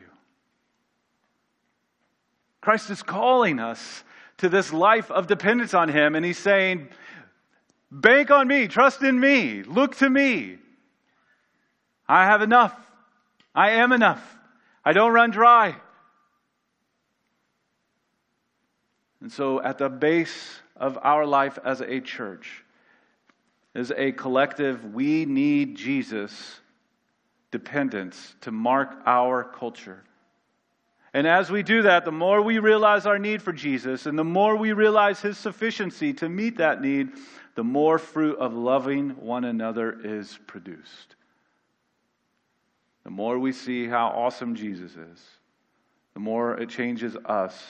Christ 2.61 2.89
is 2.89 3.03
calling 3.03 3.59
us 3.59 4.03
to 4.37 4.49
this 4.49 4.73
life 4.73 5.11
of 5.11 5.27
dependence 5.27 5.73
on 5.73 5.87
him, 5.87 6.15
and 6.15 6.25
he's 6.25 6.39
saying, 6.39 6.89
Bank 7.91 8.31
on 8.31 8.47
me, 8.47 8.67
trust 8.67 9.03
in 9.03 9.19
me, 9.19 9.63
look 9.63 9.95
to 9.97 10.09
me. 10.09 10.57
I 12.07 12.25
have 12.25 12.41
enough. 12.41 12.75
I 13.53 13.71
am 13.71 13.91
enough. 13.91 14.37
I 14.83 14.93
don't 14.93 15.13
run 15.13 15.31
dry. 15.31 15.75
And 19.21 19.31
so, 19.31 19.61
at 19.61 19.77
the 19.77 19.89
base 19.89 20.59
of 20.75 20.99
our 21.01 21.25
life 21.25 21.57
as 21.63 21.81
a 21.81 22.01
church, 22.01 22.63
is 23.73 23.91
a 23.95 24.11
collective, 24.13 24.93
we 24.93 25.25
need 25.25 25.75
Jesus 25.75 26.59
dependence 27.55 28.35
to 28.41 28.51
mark 28.51 28.97
our 29.05 29.41
culture. 29.41 30.03
And 31.13 31.25
as 31.25 31.49
we 31.49 31.63
do 31.63 31.83
that, 31.83 32.03
the 32.03 32.11
more 32.11 32.41
we 32.41 32.59
realize 32.59 33.05
our 33.05 33.17
need 33.17 33.41
for 33.41 33.53
Jesus 33.53 34.07
and 34.07 34.19
the 34.19 34.25
more 34.25 34.57
we 34.57 34.73
realize 34.73 35.21
his 35.21 35.37
sufficiency 35.37 36.11
to 36.15 36.27
meet 36.27 36.57
that 36.57 36.81
need, 36.81 37.11
the 37.55 37.63
more 37.63 37.97
fruit 37.97 38.37
of 38.39 38.53
loving 38.53 39.11
one 39.11 39.45
another 39.45 39.97
is 40.03 40.37
produced. 40.47 41.15
The 43.05 43.11
more 43.11 43.39
we 43.39 43.53
see 43.53 43.87
how 43.87 44.07
awesome 44.07 44.53
Jesus 44.53 44.91
is, 44.91 45.23
the 46.13 46.19
more 46.19 46.59
it 46.59 46.67
changes 46.67 47.15
us 47.23 47.63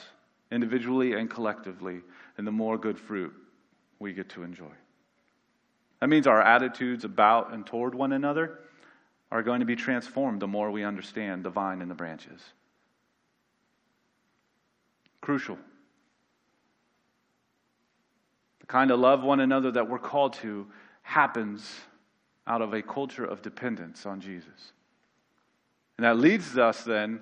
individually 0.52 1.14
and 1.14 1.30
collectively, 1.30 2.02
and 2.40 2.48
the 2.48 2.52
more 2.52 2.80
good 2.80 2.98
fruit 2.98 3.34
we 4.00 4.14
get 4.14 4.30
to 4.30 4.42
enjoy. 4.42 4.74
That 6.00 6.08
means 6.08 6.26
our 6.26 6.42
attitudes 6.42 7.06
about 7.06 7.54
and 7.54 7.64
toward 7.68 7.94
one 7.94 8.14
another 8.14 8.62
are 9.36 9.44
going 9.44 9.60
to 9.60 9.66
be 9.66 9.76
transformed 9.76 10.42
the 10.42 10.48
more 10.48 10.72
we 10.72 10.86
understand 10.86 11.44
the 11.44 11.50
vine 11.50 11.82
and 11.82 11.92
the 11.92 11.96
branches. 11.96 12.40
Crucial. 15.20 15.58
The 18.62 18.66
kind 18.68 18.92
of 18.92 19.00
love 19.02 19.24
one 19.24 19.42
another 19.42 19.72
that 19.72 19.90
we're 19.90 20.00
called 20.00 20.36
to 20.36 20.68
happens 21.02 21.70
out 22.48 22.62
of 22.62 22.74
a 22.74 22.82
culture 22.82 23.26
of 23.26 23.42
dependence 23.42 24.06
on 24.06 24.22
Jesus. 24.22 24.72
And 25.98 26.06
that 26.06 26.18
leads 26.18 26.58
us 26.58 26.86
then 26.86 27.20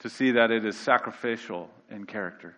to 0.00 0.10
see 0.10 0.32
that 0.32 0.50
it 0.50 0.64
is 0.64 0.76
sacrificial 0.76 1.70
in 1.90 2.06
character. 2.06 2.56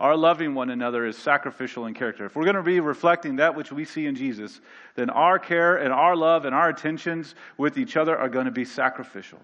Our 0.00 0.16
loving 0.16 0.54
one 0.54 0.70
another 0.70 1.06
is 1.06 1.16
sacrificial 1.16 1.86
in 1.86 1.94
character. 1.94 2.24
If 2.24 2.34
we're 2.34 2.44
going 2.44 2.56
to 2.56 2.62
be 2.62 2.80
reflecting 2.80 3.36
that 3.36 3.54
which 3.54 3.70
we 3.70 3.84
see 3.84 4.06
in 4.06 4.16
Jesus, 4.16 4.60
then 4.96 5.08
our 5.08 5.38
care 5.38 5.76
and 5.76 5.92
our 5.92 6.16
love 6.16 6.44
and 6.44 6.54
our 6.54 6.68
attentions 6.68 7.34
with 7.56 7.78
each 7.78 7.96
other 7.96 8.16
are 8.16 8.28
going 8.28 8.46
to 8.46 8.50
be 8.50 8.64
sacrificial. 8.64 9.40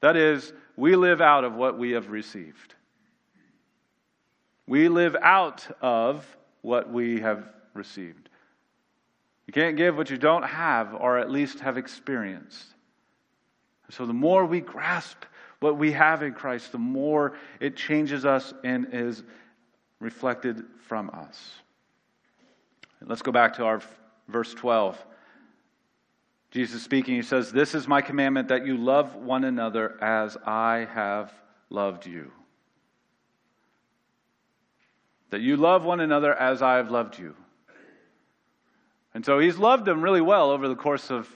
That 0.00 0.16
is, 0.16 0.52
we 0.76 0.96
live 0.96 1.20
out 1.20 1.44
of 1.44 1.54
what 1.54 1.78
we 1.78 1.92
have 1.92 2.10
received. 2.10 2.74
We 4.66 4.88
live 4.88 5.16
out 5.22 5.66
of 5.80 6.36
what 6.62 6.92
we 6.92 7.20
have 7.20 7.48
received. 7.74 8.28
You 9.46 9.52
can't 9.52 9.76
give 9.76 9.96
what 9.96 10.10
you 10.10 10.18
don't 10.18 10.42
have, 10.42 10.94
or 10.94 11.18
at 11.18 11.30
least 11.30 11.60
have 11.60 11.78
experienced. 11.78 12.66
So 13.90 14.04
the 14.04 14.12
more 14.12 14.44
we 14.44 14.60
grasp 14.60 15.24
what 15.60 15.78
we 15.78 15.92
have 15.92 16.22
in 16.22 16.34
Christ, 16.34 16.72
the 16.72 16.78
more 16.78 17.34
it 17.58 17.76
changes 17.76 18.26
us 18.26 18.52
and 18.62 18.88
is 18.92 19.22
reflected 20.00 20.64
from 20.86 21.10
us. 21.10 21.54
Let's 23.04 23.22
go 23.22 23.32
back 23.32 23.54
to 23.56 23.64
our 23.64 23.80
verse 24.28 24.54
12. 24.54 24.98
Jesus 26.50 26.82
speaking, 26.82 27.14
he 27.14 27.22
says, 27.22 27.52
This 27.52 27.74
is 27.74 27.86
my 27.86 28.00
commandment 28.00 28.48
that 28.48 28.66
you 28.66 28.76
love 28.76 29.14
one 29.14 29.44
another 29.44 30.02
as 30.02 30.36
I 30.46 30.88
have 30.92 31.32
loved 31.70 32.06
you. 32.06 32.32
That 35.30 35.40
you 35.40 35.56
love 35.56 35.84
one 35.84 36.00
another 36.00 36.34
as 36.34 36.62
I 36.62 36.76
have 36.76 36.90
loved 36.90 37.18
you. 37.18 37.34
And 39.14 39.24
so 39.24 39.38
he's 39.38 39.58
loved 39.58 39.84
them 39.84 40.00
really 40.00 40.20
well 40.20 40.50
over 40.50 40.68
the 40.68 40.76
course 40.76 41.10
of 41.10 41.28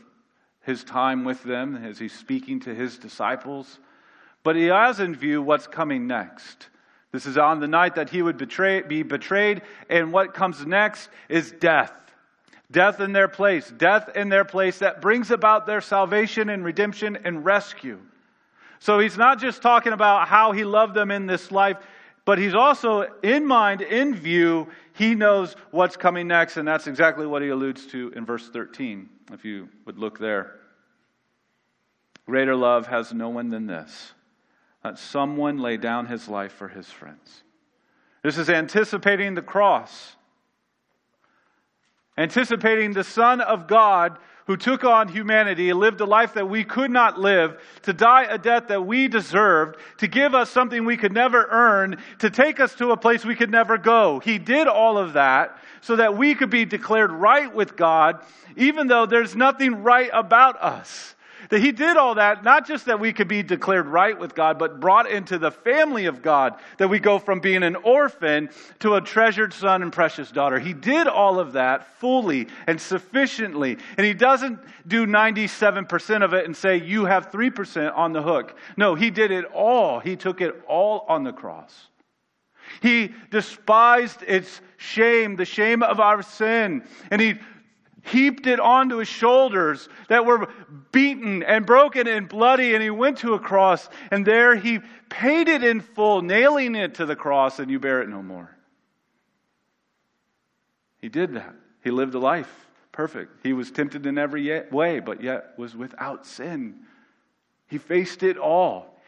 his 0.62 0.85
time 0.85 1.25
with 1.25 1.42
them 1.42 1.76
as 1.76 1.99
he's 1.99 2.16
speaking 2.16 2.61
to 2.61 2.75
his 2.75 2.97
disciples. 2.97 3.78
But 4.42 4.57
he 4.57 4.66
has 4.66 5.00
in 5.00 5.14
view 5.14 5.42
what's 5.42 5.66
coming 5.66 6.07
next. 6.07 6.69
This 7.12 7.26
is 7.26 7.37
on 7.37 7.61
the 7.61 7.69
night 7.69 7.97
that 7.97 8.09
he 8.09 8.23
would 8.23 8.38
betray, 8.38 8.81
be 8.81 9.02
betrayed, 9.02 9.62
and 9.90 10.12
what 10.12 10.33
comes 10.33 10.64
next 10.64 11.11
is 11.28 11.52
death. 11.52 11.92
Death 12.71 13.00
in 13.00 13.12
their 13.12 13.28
place, 13.28 13.71
death 13.71 14.16
in 14.16 14.31
their 14.31 14.47
place 14.47 14.78
that 14.78 15.02
brings 15.02 15.31
about 15.31 15.66
their 15.66 15.83
salvation 15.83 16.49
and 16.49 16.64
redemption 16.64 17.19
and 17.25 17.45
rescue. 17.45 18.00
So 18.78 18.99
he's 18.99 19.19
not 19.19 19.38
just 19.38 19.61
talking 19.61 19.92
about 19.92 20.26
how 20.26 20.52
he 20.52 20.64
loved 20.64 20.95
them 20.95 21.11
in 21.11 21.26
this 21.26 21.52
life, 21.52 21.76
but 22.25 22.38
he's 22.38 22.54
also 22.54 23.02
in 23.23 23.47
mind, 23.47 23.83
in 23.83 24.14
view, 24.14 24.69
he 24.95 25.14
knows 25.14 25.54
what's 25.71 25.97
coming 25.99 26.28
next, 26.28 26.57
and 26.57 26.66
that's 26.66 26.87
exactly 26.87 27.26
what 27.26 27.42
he 27.42 27.49
alludes 27.49 27.87
to 27.88 28.11
in 28.16 28.25
verse 28.25 28.49
13, 28.49 29.09
if 29.33 29.45
you 29.45 29.69
would 29.85 29.99
look 29.99 30.19
there. 30.19 30.61
Greater 32.25 32.57
love 32.57 32.87
has 32.87 33.12
no 33.12 33.28
one 33.28 33.50
than 33.50 33.66
this 33.66 34.12
that 34.83 34.99
someone 34.99 35.59
lay 35.59 35.77
down 35.77 36.07
his 36.07 36.29
life 36.29 36.53
for 36.53 36.69
his 36.69 36.91
friends. 36.91 37.45
This 38.23 38.39
is 38.39 38.51
anticipating 38.51 39.35
the 39.35 39.43
cross. 39.43 40.17
anticipating 42.19 42.93
the 42.93 43.05
Son 43.05 43.41
of 43.41 43.67
God 43.67 44.19
who 44.47 44.57
took 44.57 44.85
on 44.85 45.09
humanity, 45.09 45.73
lived 45.73 46.01
a 46.01 46.05
life 46.05 46.35
that 46.35 46.49
we 46.49 46.65
could 46.65 46.91
not 46.91 47.19
live, 47.19 47.61
to 47.83 47.93
die 47.93 48.25
a 48.25 48.37
death 48.37 48.69
that 48.69 48.85
we 48.85 49.07
deserved, 49.07 49.77
to 49.99 50.09
give 50.09 50.35
us 50.35 50.51
something 50.51 50.85
we 50.85 50.97
could 50.97 51.12
never 51.12 51.47
earn, 51.51 51.97
to 52.19 52.29
take 52.29 52.59
us 52.59 52.75
to 52.75 52.91
a 52.91 52.97
place 52.97 53.25
we 53.25 53.37
could 53.37 53.51
never 53.51 53.79
go. 53.79 54.19
He 54.19 54.39
did 54.39 54.67
all 54.67 54.99
of 54.99 55.12
that 55.12 55.57
so 55.81 55.97
that 55.97 56.17
we 56.17 56.35
could 56.35 56.51
be 56.51 56.65
declared 56.65 57.12
right 57.12 57.55
with 57.55 57.77
God, 57.77 58.21
even 58.57 58.89
though 58.89 59.07
there's 59.07 59.37
nothing 59.37 59.83
right 59.85 60.11
about 60.12 60.61
us. 60.61 61.15
That 61.49 61.61
he 61.61 61.73
did 61.73 61.97
all 61.97 62.15
that, 62.17 62.45
not 62.45 62.67
just 62.67 62.87
that 62.87 63.01
we 63.01 63.13
could 63.13 63.29
be 63.29 63.43
declared 63.43 63.87
right 63.87 64.19
with 64.19 64.35
God, 64.35 64.59
but 64.59 64.81
brought 64.81 65.11
into 65.11 65.39
the 65.39 65.51
family 65.51 66.07
of 66.07 66.23
God, 66.23 66.55
that 66.79 66.89
we 66.89 66.99
go 66.99 67.19
from 67.19 67.41
being 67.41 67.63
an 67.63 67.77
orphan 67.77 68.51
to 68.81 68.95
a 68.95 69.01
treasured 69.01 69.53
son 69.53 69.83
and 69.83 69.93
precious 69.93 70.31
daughter. 70.31 70.59
He 70.59 70.73
did 70.73 71.07
all 71.07 71.39
of 71.39 71.53
that 71.53 71.99
fully 71.99 72.49
and 72.67 72.81
sufficiently. 72.81 73.79
And 73.97 74.07
he 74.07 74.15
doesn't 74.15 74.59
do 74.87 75.07
97% 75.07 76.23
of 76.23 76.35
it 76.35 76.45
and 76.45 76.57
say, 76.57 76.77
you 76.77 77.05
have 77.05 77.31
3% 77.31 77.97
on 77.97 78.13
the 78.13 78.23
hook. 78.23 78.57
No, 78.77 78.95
he 78.95 79.11
did 79.11 79.31
it 79.31 79.45
all. 79.47 80.01
He 80.01 80.17
took 80.17 80.41
it 80.41 80.63
all 80.67 81.05
on 81.09 81.25
the 81.25 81.33
cross. 81.33 81.89
He 82.81 83.13
despised 83.31 84.23
its 84.27 84.61
shame, 84.77 85.37
the 85.37 85.45
shame 85.45 85.83
of 85.83 86.01
our 86.01 86.23
sin, 86.23 86.85
and 87.11 87.21
he 87.21 87.35
heaped 88.02 88.47
it 88.47 88.61
onto 88.61 88.97
his 88.97 89.09
shoulders 89.09 89.88
that 90.09 90.26
were 90.26 90.49
beaten 90.90 91.42
and 91.42 91.64
broken 91.64 92.06
and 92.06 92.28
bloody, 92.28 92.75
and 92.75 92.82
he 92.82 92.90
went 92.90 93.18
to 93.18 93.35
a 93.35 93.38
cross, 93.38 93.88
and 94.11 94.26
there 94.26 94.56
he 94.56 94.80
paid 95.09 95.49
it 95.49 95.62
in 95.62 95.80
full, 95.80 96.21
nailing 96.21 96.75
it 96.75 96.94
to 96.94 97.06
the 97.06 97.16
cross, 97.16 97.59
and 97.59 97.71
you 97.71 97.78
bear 97.78 98.02
it 98.02 98.09
no 98.09 98.23
more. 98.23 98.56
He 100.99 101.09
did 101.09 101.35
that. 101.35 101.54
He 101.82 101.90
lived 101.90 102.14
a 102.14 102.18
life 102.18 102.66
perfect. 102.92 103.42
He 103.42 103.52
was 103.52 103.71
tempted 103.71 104.06
in 104.06 104.18
every 104.18 104.62
way, 104.71 105.00
but 105.00 105.23
yet 105.23 105.54
was 105.56 105.75
without 105.75 106.26
sin. 106.26 106.80
He 107.68 107.78
faced 107.78 108.23
it 108.23 108.37
all. 108.37 109.00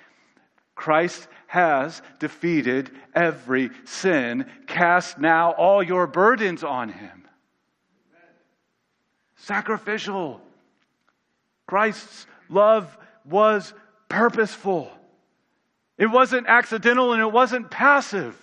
Christ 0.74 1.28
has 1.46 2.02
defeated 2.18 2.90
every 3.14 3.70
sin. 3.84 4.46
Cast 4.66 5.18
now 5.18 5.52
all 5.52 5.82
your 5.82 6.06
burdens 6.06 6.64
on 6.64 6.88
him 6.88 7.23
sacrificial. 9.44 10.40
Christ's 11.66 12.26
love 12.48 12.96
was 13.24 13.72
purposeful. 14.08 14.90
It 15.96 16.06
wasn't 16.06 16.46
accidental 16.46 17.12
and 17.12 17.22
it 17.22 17.32
wasn't 17.32 17.70
passive. 17.70 18.38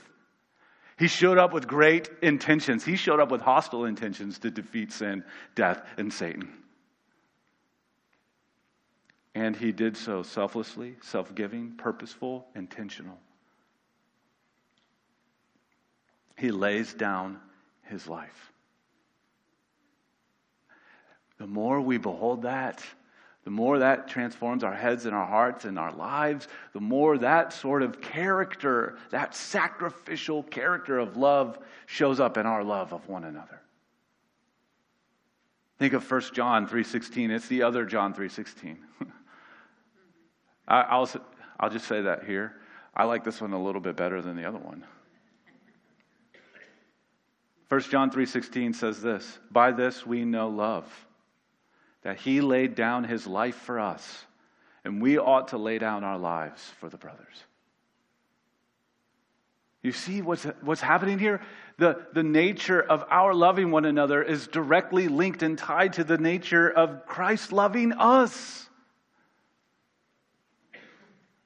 He 0.98 1.08
showed 1.08 1.38
up 1.38 1.54
with 1.54 1.68
great 1.68 2.10
intentions. 2.22 2.86
He 2.86 2.96
showed 2.96 3.20
up 3.20 3.32
with 3.32 3.42
hostile 3.42 3.86
intentions 3.86 4.40
to 4.40 4.52
defeat 4.52 4.92
sin, 4.92 5.24
death, 5.56 5.82
and 5.98 6.14
Satan. 6.14 6.54
And 9.34 9.56
he 9.56 9.72
did 9.72 9.98
so 9.98 10.24
selflessly, 10.24 10.98
self 11.02 11.34
giving, 11.34 11.72
purposeful, 11.78 12.46
intentional. 12.56 13.18
He 16.38 16.52
lays 16.52 16.94
down 16.94 17.40
his 17.84 18.08
life. 18.08 18.51
The 21.42 21.48
more 21.48 21.82
we 21.82 21.98
behold 21.98 22.44
that, 22.44 22.84
the 23.46 23.50
more 23.50 23.80
that 23.80 24.08
transforms 24.08 24.64
our 24.64 24.76
heads 24.76 25.08
and 25.08 25.16
our 25.16 25.26
hearts 25.26 25.66
and 25.66 25.80
our 25.80 25.92
lives, 25.92 26.48
the 26.74 26.80
more 26.80 27.18
that 27.18 27.52
sort 27.52 27.82
of 27.82 28.00
character, 28.00 29.00
that 29.10 29.34
sacrificial 29.34 30.44
character 30.44 31.00
of 31.00 31.18
love 31.18 31.58
shows 31.88 32.20
up 32.20 32.38
in 32.38 32.46
our 32.46 32.64
love 32.64 32.94
of 32.94 33.10
one 33.10 33.24
another. 33.24 33.60
Think 35.80 35.94
of 35.94 36.12
1 36.12 36.22
John 36.36 36.68
3:16. 36.68 37.32
It's 37.32 37.48
the 37.48 37.64
other 37.64 37.86
John 37.86 38.14
3:16. 38.14 38.78
I'll, 40.68 41.10
I'll 41.60 41.72
just 41.72 41.88
say 41.88 42.02
that 42.04 42.26
here. 42.26 42.54
I 42.96 43.06
like 43.06 43.24
this 43.24 43.42
one 43.42 43.54
a 43.54 43.64
little 43.64 43.82
bit 43.82 43.96
better 43.96 44.22
than 44.22 44.36
the 44.36 44.46
other 44.46 44.60
one. 44.60 44.84
1 47.68 47.82
John 47.90 48.12
3:16 48.12 48.76
says 48.76 49.02
this, 49.02 49.40
"By 49.50 49.72
this 49.72 50.06
we 50.06 50.24
know 50.24 50.48
love." 50.48 51.08
That 52.04 52.18
he 52.18 52.42
laid 52.42 52.76
down 52.76 53.04
his 53.04 53.28
life 53.28 53.56
for 53.56 53.80
us, 53.80 54.26
and 54.84 55.02
we 55.02 55.18
ought 55.18 55.50
to 55.50 55.58
lay 55.58 55.78
down 55.78 56.04
our 56.04 56.18
lives 56.18 56.62
for 56.80 56.90
the 56.90 56.98
brothers. 56.98 57.44
You 59.84 59.92
see 59.92 60.22
what's, 60.22 60.44
what's 60.62 60.82
happening 60.82 61.18
here? 61.18 61.42
The, 61.78 62.06
the 62.14 62.24
nature 62.24 62.82
of 62.82 63.04
our 63.10 63.34
loving 63.34 63.72
one 63.72 63.86
another 63.86 64.22
is 64.22 64.48
directly 64.48 65.08
linked 65.08 65.42
and 65.42 65.58
tied 65.58 65.94
to 65.94 66.04
the 66.04 66.20
nature 66.20 66.70
of 66.70 67.06
Christ 67.08 67.52
loving 67.52 67.94
us. 67.94 68.70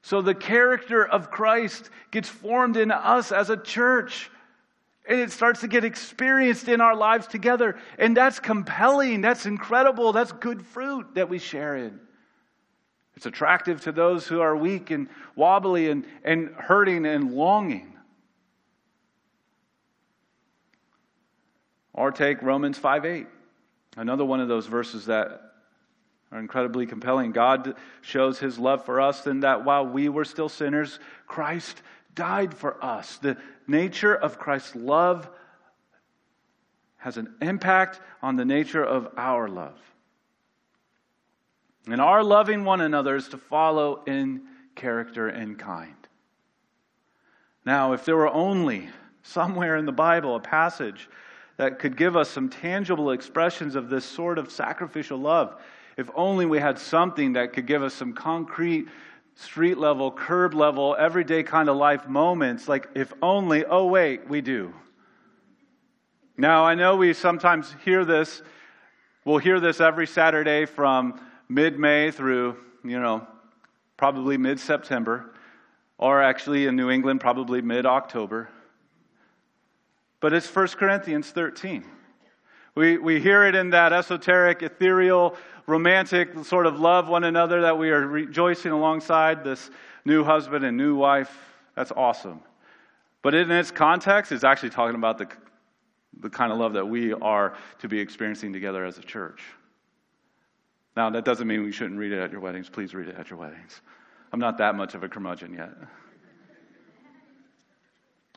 So 0.01 0.21
the 0.21 0.35
character 0.35 1.05
of 1.05 1.31
Christ 1.31 1.89
gets 2.11 2.29
formed 2.29 2.77
in 2.77 2.91
us 2.91 3.31
as 3.31 3.49
a 3.49 3.57
church. 3.57 4.29
And 5.07 5.19
it 5.19 5.31
starts 5.31 5.61
to 5.61 5.67
get 5.67 5.85
experienced 5.85 6.67
in 6.67 6.81
our 6.81 6.95
lives 6.95 7.27
together. 7.27 7.77
And 7.99 8.17
that's 8.17 8.39
compelling. 8.39 9.21
That's 9.21 9.45
incredible. 9.45 10.13
That's 10.13 10.31
good 10.31 10.65
fruit 10.65 11.15
that 11.15 11.29
we 11.29 11.37
share 11.37 11.75
in. 11.75 11.99
It's 13.15 13.25
attractive 13.25 13.81
to 13.81 13.91
those 13.91 14.27
who 14.27 14.41
are 14.41 14.55
weak 14.55 14.91
and 14.91 15.07
wobbly 15.35 15.89
and, 15.89 16.05
and 16.23 16.49
hurting 16.49 17.05
and 17.05 17.33
longing. 17.33 17.95
Or 21.93 22.11
take 22.11 22.41
Romans 22.41 22.77
5 22.77 23.05
8, 23.05 23.27
another 23.95 24.25
one 24.25 24.41
of 24.41 24.49
those 24.49 24.67
verses 24.67 25.05
that 25.05 25.53
are 26.31 26.39
incredibly 26.39 26.85
compelling. 26.85 27.31
God 27.31 27.75
shows 28.01 28.37
his 28.39 28.59
love 28.59 28.83
for 28.83 28.99
us 28.99 29.25
in 29.25 29.39
that 29.41 29.63
while 29.63 29.85
we 29.85 30.09
were 30.09 30.25
still 30.25 30.49
sinners, 30.49 30.99
Christ 31.25 31.81
died 32.15 32.53
for 32.53 32.83
us. 32.83 33.17
The 33.17 33.37
nature 33.67 34.15
of 34.15 34.39
Christ's 34.39 34.75
love 34.75 35.29
has 36.97 37.17
an 37.17 37.35
impact 37.41 37.99
on 38.23 38.35
the 38.35 38.45
nature 38.45 38.83
of 38.83 39.09
our 39.17 39.47
love. 39.47 39.79
And 41.87 42.01
our 42.01 42.23
loving 42.23 42.65
one 42.65 42.81
another 42.81 43.15
is 43.15 43.27
to 43.29 43.37
follow 43.37 44.03
in 44.07 44.41
character 44.73 45.27
and 45.27 45.57
kind. 45.57 45.95
Now, 47.63 47.93
if 47.93 48.05
there 48.05 48.15
were 48.15 48.31
only 48.31 48.89
somewhere 49.21 49.77
in 49.77 49.85
the 49.85 49.91
Bible 49.91 50.35
a 50.35 50.39
passage 50.39 51.09
that 51.57 51.79
could 51.79 51.95
give 51.95 52.17
us 52.17 52.29
some 52.29 52.49
tangible 52.49 53.11
expressions 53.11 53.75
of 53.75 53.89
this 53.89 54.05
sort 54.05 54.37
of 54.37 54.51
sacrificial 54.51 55.19
love, 55.19 55.61
if 55.97 56.09
only 56.15 56.45
we 56.45 56.59
had 56.59 56.77
something 56.77 57.33
that 57.33 57.53
could 57.53 57.65
give 57.65 57.83
us 57.83 57.93
some 57.93 58.13
concrete 58.13 58.87
street 59.35 59.77
level, 59.77 60.11
curb 60.11 60.53
level, 60.53 60.95
everyday 60.97 61.43
kind 61.43 61.69
of 61.69 61.75
life 61.75 62.07
moments, 62.07 62.67
like 62.67 62.89
if 62.95 63.13
only, 63.21 63.65
oh, 63.65 63.85
wait, 63.85 64.27
we 64.27 64.41
do. 64.41 64.73
Now, 66.37 66.65
I 66.65 66.75
know 66.75 66.95
we 66.95 67.13
sometimes 67.13 67.73
hear 67.83 68.03
this, 68.03 68.41
we'll 69.23 69.37
hear 69.37 69.59
this 69.59 69.79
every 69.79 70.07
Saturday 70.07 70.65
from 70.65 71.19
mid 71.47 71.77
May 71.77 72.11
through, 72.11 72.57
you 72.83 72.99
know, 72.99 73.27
probably 73.97 74.37
mid 74.37 74.59
September, 74.59 75.33
or 75.97 76.21
actually 76.21 76.65
in 76.65 76.75
New 76.75 76.89
England, 76.89 77.21
probably 77.21 77.61
mid 77.61 77.85
October. 77.85 78.49
But 80.19 80.33
it's 80.33 80.53
1 80.53 80.67
Corinthians 80.69 81.29
13. 81.29 81.85
We, 82.73 82.97
we 82.97 83.21
hear 83.21 83.45
it 83.45 83.55
in 83.55 83.69
that 83.69 83.93
esoteric, 83.93 84.61
ethereal, 84.61 85.37
romantic 85.67 86.45
sort 86.45 86.65
of 86.65 86.79
love 86.79 87.07
one 87.07 87.23
another 87.23 87.61
that 87.61 87.77
we 87.77 87.89
are 87.89 88.05
rejoicing 88.05 88.71
alongside 88.71 89.43
this 89.43 89.69
new 90.05 90.23
husband 90.23 90.63
and 90.63 90.77
new 90.77 90.95
wife. 90.95 91.35
That's 91.75 91.91
awesome. 91.91 92.41
But 93.21 93.33
in 93.33 93.49
its 93.49 93.71
context, 93.71 94.31
it's 94.31 94.43
actually 94.43 94.69
talking 94.69 94.95
about 94.95 95.17
the, 95.17 95.27
the 96.19 96.29
kind 96.29 96.51
of 96.51 96.59
love 96.59 96.73
that 96.73 96.87
we 96.87 97.13
are 97.13 97.55
to 97.79 97.87
be 97.87 97.99
experiencing 97.99 98.53
together 98.53 98.85
as 98.85 98.97
a 98.97 99.01
church. 99.01 99.41
Now, 100.95 101.09
that 101.09 101.25
doesn't 101.25 101.47
mean 101.47 101.63
we 101.63 101.71
shouldn't 101.71 101.99
read 101.99 102.11
it 102.11 102.19
at 102.19 102.31
your 102.31 102.39
weddings. 102.39 102.69
Please 102.69 102.93
read 102.93 103.09
it 103.09 103.15
at 103.15 103.29
your 103.29 103.39
weddings. 103.39 103.81
I'm 104.31 104.39
not 104.39 104.57
that 104.59 104.75
much 104.75 104.95
of 104.95 105.03
a 105.03 105.09
curmudgeon 105.09 105.53
yet. 105.53 105.71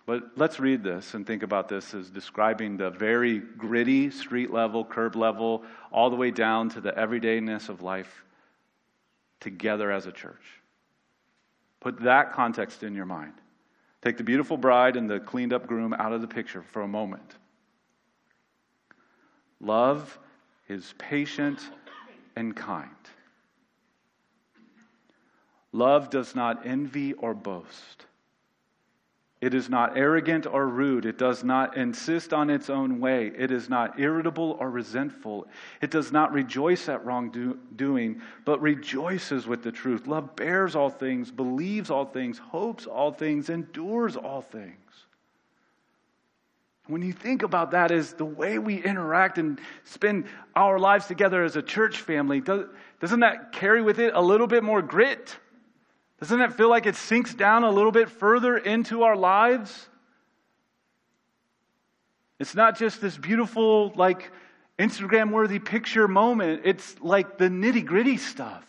But 0.08 0.22
let's 0.36 0.58
read 0.58 0.82
this 0.82 1.12
and 1.12 1.26
think 1.26 1.42
about 1.42 1.68
this 1.68 1.92
as 1.92 2.08
describing 2.08 2.78
the 2.78 2.88
very 2.88 3.40
gritty, 3.40 4.10
street 4.10 4.50
level, 4.50 4.82
curb 4.82 5.16
level, 5.16 5.64
all 5.92 6.08
the 6.08 6.16
way 6.16 6.30
down 6.30 6.70
to 6.70 6.80
the 6.80 6.92
everydayness 6.92 7.68
of 7.68 7.82
life 7.82 8.24
together 9.38 9.90
as 9.90 10.06
a 10.06 10.10
church. 10.10 10.62
Put 11.80 12.00
that 12.00 12.32
context 12.32 12.82
in 12.84 12.94
your 12.94 13.04
mind. 13.04 13.34
Take 14.00 14.16
the 14.16 14.24
beautiful 14.24 14.56
bride 14.56 14.96
and 14.96 15.10
the 15.10 15.20
cleaned 15.20 15.52
up 15.52 15.66
groom 15.66 15.92
out 15.92 16.14
of 16.14 16.22
the 16.22 16.26
picture 16.26 16.62
for 16.62 16.80
a 16.80 16.88
moment. 16.88 17.34
Love 19.60 20.18
is 20.70 20.94
patient 20.96 21.60
and 22.34 22.56
kind. 22.56 22.88
Love 25.72 26.08
does 26.08 26.34
not 26.34 26.64
envy 26.64 27.12
or 27.12 27.34
boast. 27.34 28.06
It 29.40 29.54
is 29.54 29.70
not 29.70 29.96
arrogant 29.96 30.46
or 30.46 30.66
rude. 30.66 31.06
It 31.06 31.16
does 31.16 31.44
not 31.44 31.76
insist 31.76 32.32
on 32.32 32.50
its 32.50 32.68
own 32.68 32.98
way. 32.98 33.28
It 33.28 33.52
is 33.52 33.68
not 33.68 34.00
irritable 34.00 34.56
or 34.58 34.68
resentful. 34.68 35.46
It 35.80 35.92
does 35.92 36.10
not 36.10 36.32
rejoice 36.32 36.88
at 36.88 37.04
wrongdoing, 37.04 38.20
but 38.44 38.60
rejoices 38.60 39.46
with 39.46 39.62
the 39.62 39.70
truth. 39.70 40.08
Love 40.08 40.34
bears 40.34 40.74
all 40.74 40.90
things, 40.90 41.30
believes 41.30 41.88
all 41.88 42.04
things, 42.04 42.38
hopes 42.38 42.86
all 42.86 43.12
things, 43.12 43.48
endures 43.48 44.16
all 44.16 44.42
things. 44.42 44.74
When 46.88 47.02
you 47.02 47.12
think 47.12 47.44
about 47.44 47.70
that 47.72 47.92
as 47.92 48.14
the 48.14 48.24
way 48.24 48.58
we 48.58 48.82
interact 48.82 49.38
and 49.38 49.60
spend 49.84 50.24
our 50.56 50.80
lives 50.80 51.06
together 51.06 51.44
as 51.44 51.54
a 51.54 51.62
church 51.62 52.00
family, 52.00 52.40
doesn't 52.40 53.20
that 53.20 53.52
carry 53.52 53.82
with 53.82 54.00
it 54.00 54.14
a 54.14 54.20
little 54.22 54.46
bit 54.48 54.64
more 54.64 54.82
grit? 54.82 55.36
Doesn't 56.20 56.40
it 56.40 56.52
feel 56.54 56.68
like 56.68 56.86
it 56.86 56.96
sinks 56.96 57.34
down 57.34 57.64
a 57.64 57.70
little 57.70 57.92
bit 57.92 58.10
further 58.10 58.56
into 58.56 59.02
our 59.04 59.16
lives? 59.16 59.88
It's 62.38 62.54
not 62.54 62.78
just 62.78 63.00
this 63.00 63.16
beautiful, 63.16 63.92
like, 63.94 64.30
Instagram 64.78 65.32
worthy 65.32 65.58
picture 65.58 66.06
moment. 66.06 66.62
It's 66.64 67.00
like 67.00 67.38
the 67.38 67.48
nitty 67.48 67.84
gritty 67.84 68.16
stuff. 68.16 68.64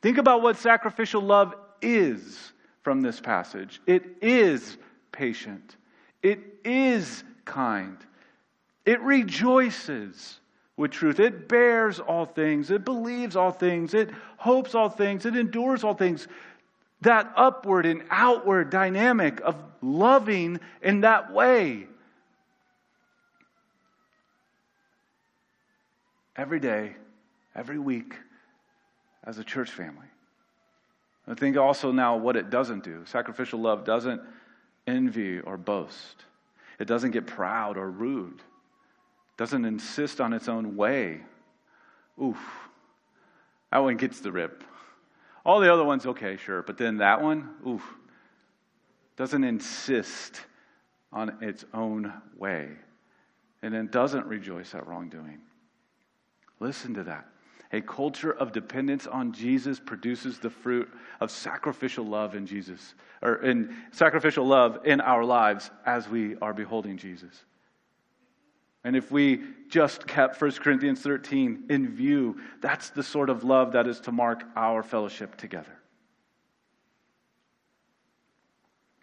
Think 0.00 0.18
about 0.18 0.42
what 0.42 0.56
sacrificial 0.56 1.22
love 1.22 1.54
is 1.80 2.52
from 2.82 3.00
this 3.00 3.20
passage 3.20 3.80
it 3.86 4.04
is 4.20 4.76
patient, 5.12 5.76
it 6.22 6.40
is 6.64 7.24
kind, 7.44 7.96
it 8.84 9.00
rejoices 9.00 10.40
with 10.76 10.90
truth. 10.90 11.20
It 11.20 11.48
bears 11.48 12.00
all 12.00 12.26
things, 12.26 12.70
it 12.70 12.84
believes 12.84 13.36
all 13.36 13.52
things, 13.52 13.94
it 13.94 14.10
hopes 14.44 14.74
all 14.74 14.90
things, 14.90 15.24
it 15.24 15.34
endures 15.34 15.82
all 15.84 15.94
things. 15.94 16.28
That 17.00 17.32
upward 17.34 17.86
and 17.86 18.02
outward 18.10 18.68
dynamic 18.68 19.40
of 19.40 19.56
loving 19.80 20.60
in 20.82 21.00
that 21.00 21.32
way. 21.32 21.86
Every 26.36 26.60
day, 26.60 26.94
every 27.56 27.78
week, 27.78 28.16
as 29.24 29.38
a 29.38 29.44
church 29.44 29.70
family. 29.70 30.08
I 31.26 31.32
think 31.32 31.56
also 31.56 31.90
now 31.90 32.18
what 32.18 32.36
it 32.36 32.50
doesn't 32.50 32.84
do. 32.84 33.02
Sacrificial 33.06 33.60
love 33.60 33.86
doesn't 33.86 34.20
envy 34.86 35.40
or 35.40 35.56
boast, 35.56 36.24
it 36.78 36.84
doesn't 36.84 37.12
get 37.12 37.26
proud 37.26 37.78
or 37.78 37.90
rude 37.90 38.40
It 38.40 39.38
doesn't 39.38 39.64
insist 39.64 40.20
on 40.20 40.34
its 40.34 40.48
own 40.48 40.76
way. 40.76 41.22
Oof. 42.22 42.63
That 43.74 43.82
one 43.82 43.96
gets 43.96 44.20
the 44.20 44.30
rip. 44.30 44.62
All 45.44 45.58
the 45.58 45.72
other 45.72 45.82
ones, 45.82 46.06
okay, 46.06 46.36
sure. 46.36 46.62
But 46.62 46.78
then 46.78 46.98
that 46.98 47.20
one, 47.20 47.50
oof, 47.66 47.82
doesn't 49.16 49.42
insist 49.42 50.40
on 51.12 51.38
its 51.42 51.64
own 51.74 52.12
way. 52.36 52.68
And 53.62 53.74
then 53.74 53.88
doesn't 53.88 54.26
rejoice 54.26 54.76
at 54.76 54.86
wrongdoing. 54.86 55.40
Listen 56.60 56.94
to 56.94 57.02
that. 57.02 57.26
A 57.72 57.80
culture 57.80 58.30
of 58.30 58.52
dependence 58.52 59.08
on 59.08 59.32
Jesus 59.32 59.80
produces 59.80 60.38
the 60.38 60.50
fruit 60.50 60.88
of 61.20 61.32
sacrificial 61.32 62.04
love 62.04 62.36
in 62.36 62.46
Jesus, 62.46 62.94
or 63.22 63.42
in 63.42 63.74
sacrificial 63.90 64.46
love 64.46 64.82
in 64.84 65.00
our 65.00 65.24
lives 65.24 65.72
as 65.84 66.08
we 66.08 66.36
are 66.36 66.54
beholding 66.54 66.96
Jesus. 66.96 67.44
And 68.84 68.94
if 68.94 69.10
we 69.10 69.40
just 69.68 70.06
kept 70.06 70.40
1 70.40 70.52
Corinthians 70.52 71.00
13 71.00 71.64
in 71.70 71.88
view, 71.88 72.38
that's 72.60 72.90
the 72.90 73.02
sort 73.02 73.30
of 73.30 73.42
love 73.42 73.72
that 73.72 73.86
is 73.86 74.00
to 74.00 74.12
mark 74.12 74.44
our 74.54 74.82
fellowship 74.82 75.36
together. 75.36 75.72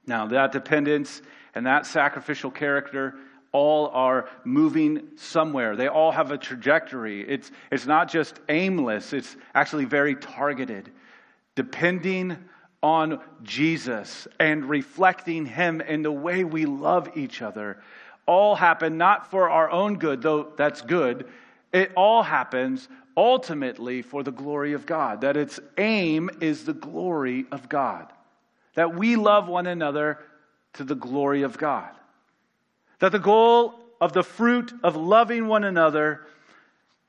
Now, 0.06 0.28
that 0.28 0.52
dependence 0.52 1.22
and 1.56 1.65
that 1.65 1.86
sacrificial 1.88 2.52
character 2.52 3.15
all 3.52 3.88
are 3.88 4.30
moving 4.46 5.10
somewhere. 5.15 5.76
They 5.76 5.88
all 5.88 6.12
have 6.12 6.32
a 6.32 6.38
trajectory. 6.38 7.28
It's, 7.28 7.52
it's 7.72 7.86
not 7.86 8.10
just 8.10 8.39
aimless, 8.50 9.13
it's 9.13 9.36
actually 9.54 9.86
very 9.86 10.15
targeted. 10.15 10.91
Depending 11.56 12.38
on 12.82 13.20
Jesus 13.44 14.28
and 14.39 14.65
reflecting 14.65 15.46
Him 15.46 15.82
in 15.82 16.02
the 16.02 16.12
way 16.12 16.44
we 16.44 16.65
love 16.65 17.10
each 17.15 17.41
other 17.41 17.82
all 18.26 18.56
happen 18.56 18.98
not 18.98 19.30
for 19.30 19.50
our 19.50 19.70
own 19.70 19.98
good, 19.98 20.22
though 20.22 20.52
that's 20.56 20.82
good. 20.82 21.28
It 21.74 21.92
all 21.96 22.24
happens 22.24 22.88
ultimately 23.16 24.02
for 24.02 24.24
the 24.24 24.32
glory 24.32 24.74
of 24.74 24.86
God. 24.86 25.22
That 25.22 25.38
its 25.38 25.60
aim 25.78 26.30
is 26.40 26.66
the 26.66 26.74
glory 26.74 27.46
of 27.52 27.70
God. 27.70 28.12
That 28.76 28.96
we 28.96 29.16
love 29.16 29.48
one 29.48 29.68
another 29.68 30.20
to 30.74 30.84
the 30.84 30.96
glory 30.96 31.42
of 31.42 31.58
God. 31.58 31.90
That 33.00 33.12
the 33.12 33.20
goal 33.20 33.76
of 34.00 34.14
the 34.14 34.24
fruit 34.24 34.74
of 34.84 34.96
loving 34.96 35.48
one 35.48 35.64
another 35.64 36.22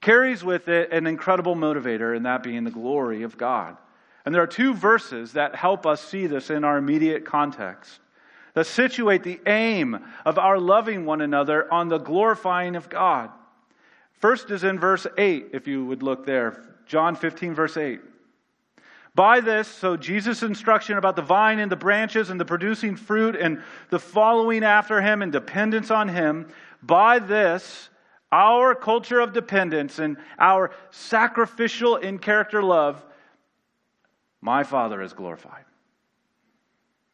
carries 0.00 0.42
with 0.42 0.68
it 0.68 0.92
an 0.92 1.06
incredible 1.06 1.54
motivator, 1.54 2.16
and 2.16 2.26
that 2.26 2.42
being 2.42 2.64
the 2.64 2.70
glory 2.70 3.22
of 3.22 3.38
God. 3.38 3.76
And 4.24 4.34
there 4.34 4.42
are 4.42 4.48
two 4.48 4.74
verses 4.74 5.32
that 5.32 5.54
help 5.54 5.86
us 5.86 6.00
see 6.00 6.26
this 6.26 6.50
in 6.50 6.64
our 6.64 6.76
immediate 6.76 7.24
context 7.24 8.00
that 8.54 8.66
situate 8.66 9.22
the 9.22 9.40
aim 9.46 9.98
of 10.24 10.38
our 10.38 10.58
loving 10.58 11.04
one 11.04 11.20
another 11.20 11.72
on 11.72 11.88
the 11.88 11.98
glorifying 11.98 12.76
of 12.76 12.88
God. 12.88 13.30
First 14.12 14.50
is 14.50 14.64
in 14.64 14.78
verse 14.78 15.06
8, 15.18 15.48
if 15.52 15.66
you 15.66 15.84
would 15.86 16.02
look 16.02 16.26
there. 16.26 16.62
John 16.86 17.16
15, 17.16 17.54
verse 17.54 17.76
8. 17.76 18.00
By 19.14 19.40
this, 19.40 19.68
so 19.68 19.96
Jesus' 19.96 20.42
instruction 20.42 20.96
about 20.96 21.16
the 21.16 21.22
vine 21.22 21.58
and 21.58 21.70
the 21.70 21.76
branches 21.76 22.30
and 22.30 22.40
the 22.40 22.44
producing 22.44 22.96
fruit 22.96 23.36
and 23.36 23.62
the 23.90 23.98
following 23.98 24.64
after 24.64 25.02
him 25.02 25.22
and 25.22 25.30
dependence 25.30 25.90
on 25.90 26.08
him, 26.08 26.48
by 26.82 27.18
this, 27.18 27.90
our 28.30 28.74
culture 28.74 29.20
of 29.20 29.34
dependence 29.34 29.98
and 29.98 30.16
our 30.38 30.70
sacrificial 30.90 31.96
in 31.96 32.18
character 32.18 32.62
love, 32.62 33.04
my 34.40 34.64
Father 34.64 35.02
is 35.02 35.12
glorified. 35.12 35.64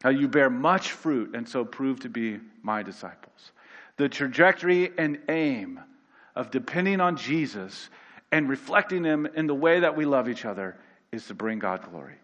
How 0.03 0.11
you 0.11 0.29
bear 0.29 0.49
much 0.49 0.93
fruit 0.93 1.35
and 1.35 1.49
so 1.49 1.65
prove 1.65 2.01
to 2.01 2.09
be 2.09 2.39
my 2.63 2.83
disciples. 2.83 3.53
The 3.97 4.09
trajectory 4.09 4.93
and 4.97 5.19
aim 5.29 5.81
of 6.37 6.51
depending 6.51 7.01
on 7.01 7.17
Jesus 7.17 7.91
and 8.31 8.49
reflecting 8.49 9.03
Him 9.03 9.27
in 9.27 9.47
the 9.47 9.55
way 9.55 9.81
that 9.81 9.97
we 9.97 10.05
love 10.05 10.29
each 10.29 10.45
other 10.45 10.77
is 11.11 11.27
to 11.27 11.35
bring 11.35 11.59
God 11.59 11.83
glory. 11.91 12.15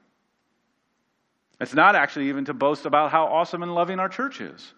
It's 1.61 1.75
not 1.75 1.97
actually 1.97 2.29
even 2.29 2.45
to 2.47 2.55
boast 2.55 2.85
about 2.85 3.11
how 3.11 3.27
awesome 3.27 3.63
and 3.63 3.75
loving 3.75 3.99
our 3.99 4.09
church 4.09 4.41
is. 4.41 4.75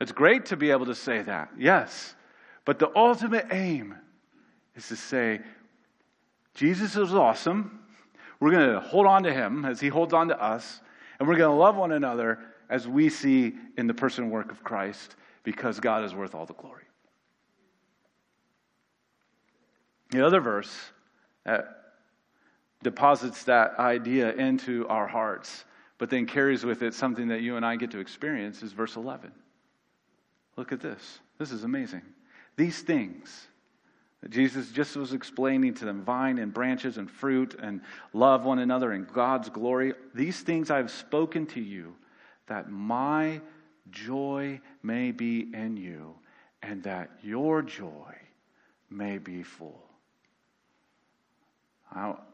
It's 0.00 0.12
great 0.12 0.46
to 0.46 0.56
be 0.56 0.70
able 0.70 0.86
to 0.86 0.94
say 0.94 1.22
that, 1.22 1.50
yes. 1.58 2.14
But 2.64 2.78
the 2.78 2.90
ultimate 2.94 3.46
aim 3.50 3.96
is 4.76 4.88
to 4.88 4.96
say, 4.96 5.40
Jesus 6.54 6.96
is 6.96 7.14
awesome. 7.14 7.80
We're 8.40 8.50
going 8.50 8.72
to 8.72 8.80
hold 8.80 9.06
on 9.06 9.24
to 9.24 9.32
him 9.32 9.64
as 9.64 9.80
he 9.80 9.88
holds 9.88 10.12
on 10.12 10.28
to 10.28 10.40
us. 10.40 10.80
And 11.18 11.28
we're 11.28 11.36
going 11.36 11.50
to 11.50 11.56
love 11.56 11.76
one 11.76 11.92
another 11.92 12.38
as 12.70 12.86
we 12.86 13.08
see 13.08 13.54
in 13.76 13.86
the 13.86 13.94
person 13.94 14.24
and 14.24 14.32
work 14.32 14.52
of 14.52 14.62
Christ 14.62 15.16
because 15.42 15.80
God 15.80 16.04
is 16.04 16.14
worth 16.14 16.34
all 16.34 16.46
the 16.46 16.54
glory. 16.54 16.84
The 20.10 20.24
other 20.24 20.40
verse 20.40 20.74
that 21.44 21.78
deposits 22.82 23.44
that 23.44 23.78
idea 23.78 24.32
into 24.34 24.86
our 24.88 25.06
hearts, 25.06 25.64
but 25.98 26.10
then 26.10 26.26
carries 26.26 26.64
with 26.64 26.82
it 26.82 26.94
something 26.94 27.28
that 27.28 27.40
you 27.40 27.56
and 27.56 27.66
I 27.66 27.76
get 27.76 27.90
to 27.90 27.98
experience 27.98 28.62
is 28.62 28.72
verse 28.72 28.96
11. 28.96 29.32
Look 30.56 30.72
at 30.72 30.80
this. 30.80 31.18
This 31.38 31.50
is 31.50 31.64
amazing. 31.64 32.02
These 32.56 32.82
things 32.82 33.47
Jesus 34.28 34.70
just 34.70 34.96
was 34.96 35.12
explaining 35.12 35.74
to 35.74 35.84
them 35.84 36.02
vine 36.02 36.38
and 36.38 36.52
branches 36.52 36.98
and 36.98 37.08
fruit 37.10 37.54
and 37.60 37.80
love 38.12 38.44
one 38.44 38.58
another 38.58 38.92
in 38.92 39.04
God's 39.04 39.48
glory. 39.48 39.94
These 40.14 40.40
things 40.40 40.70
I 40.70 40.78
have 40.78 40.90
spoken 40.90 41.46
to 41.46 41.60
you 41.60 41.94
that 42.48 42.70
my 42.70 43.40
joy 43.90 44.60
may 44.82 45.12
be 45.12 45.50
in 45.54 45.76
you 45.76 46.16
and 46.62 46.82
that 46.82 47.10
your 47.22 47.62
joy 47.62 48.14
may 48.90 49.18
be 49.18 49.42
full. 49.42 49.84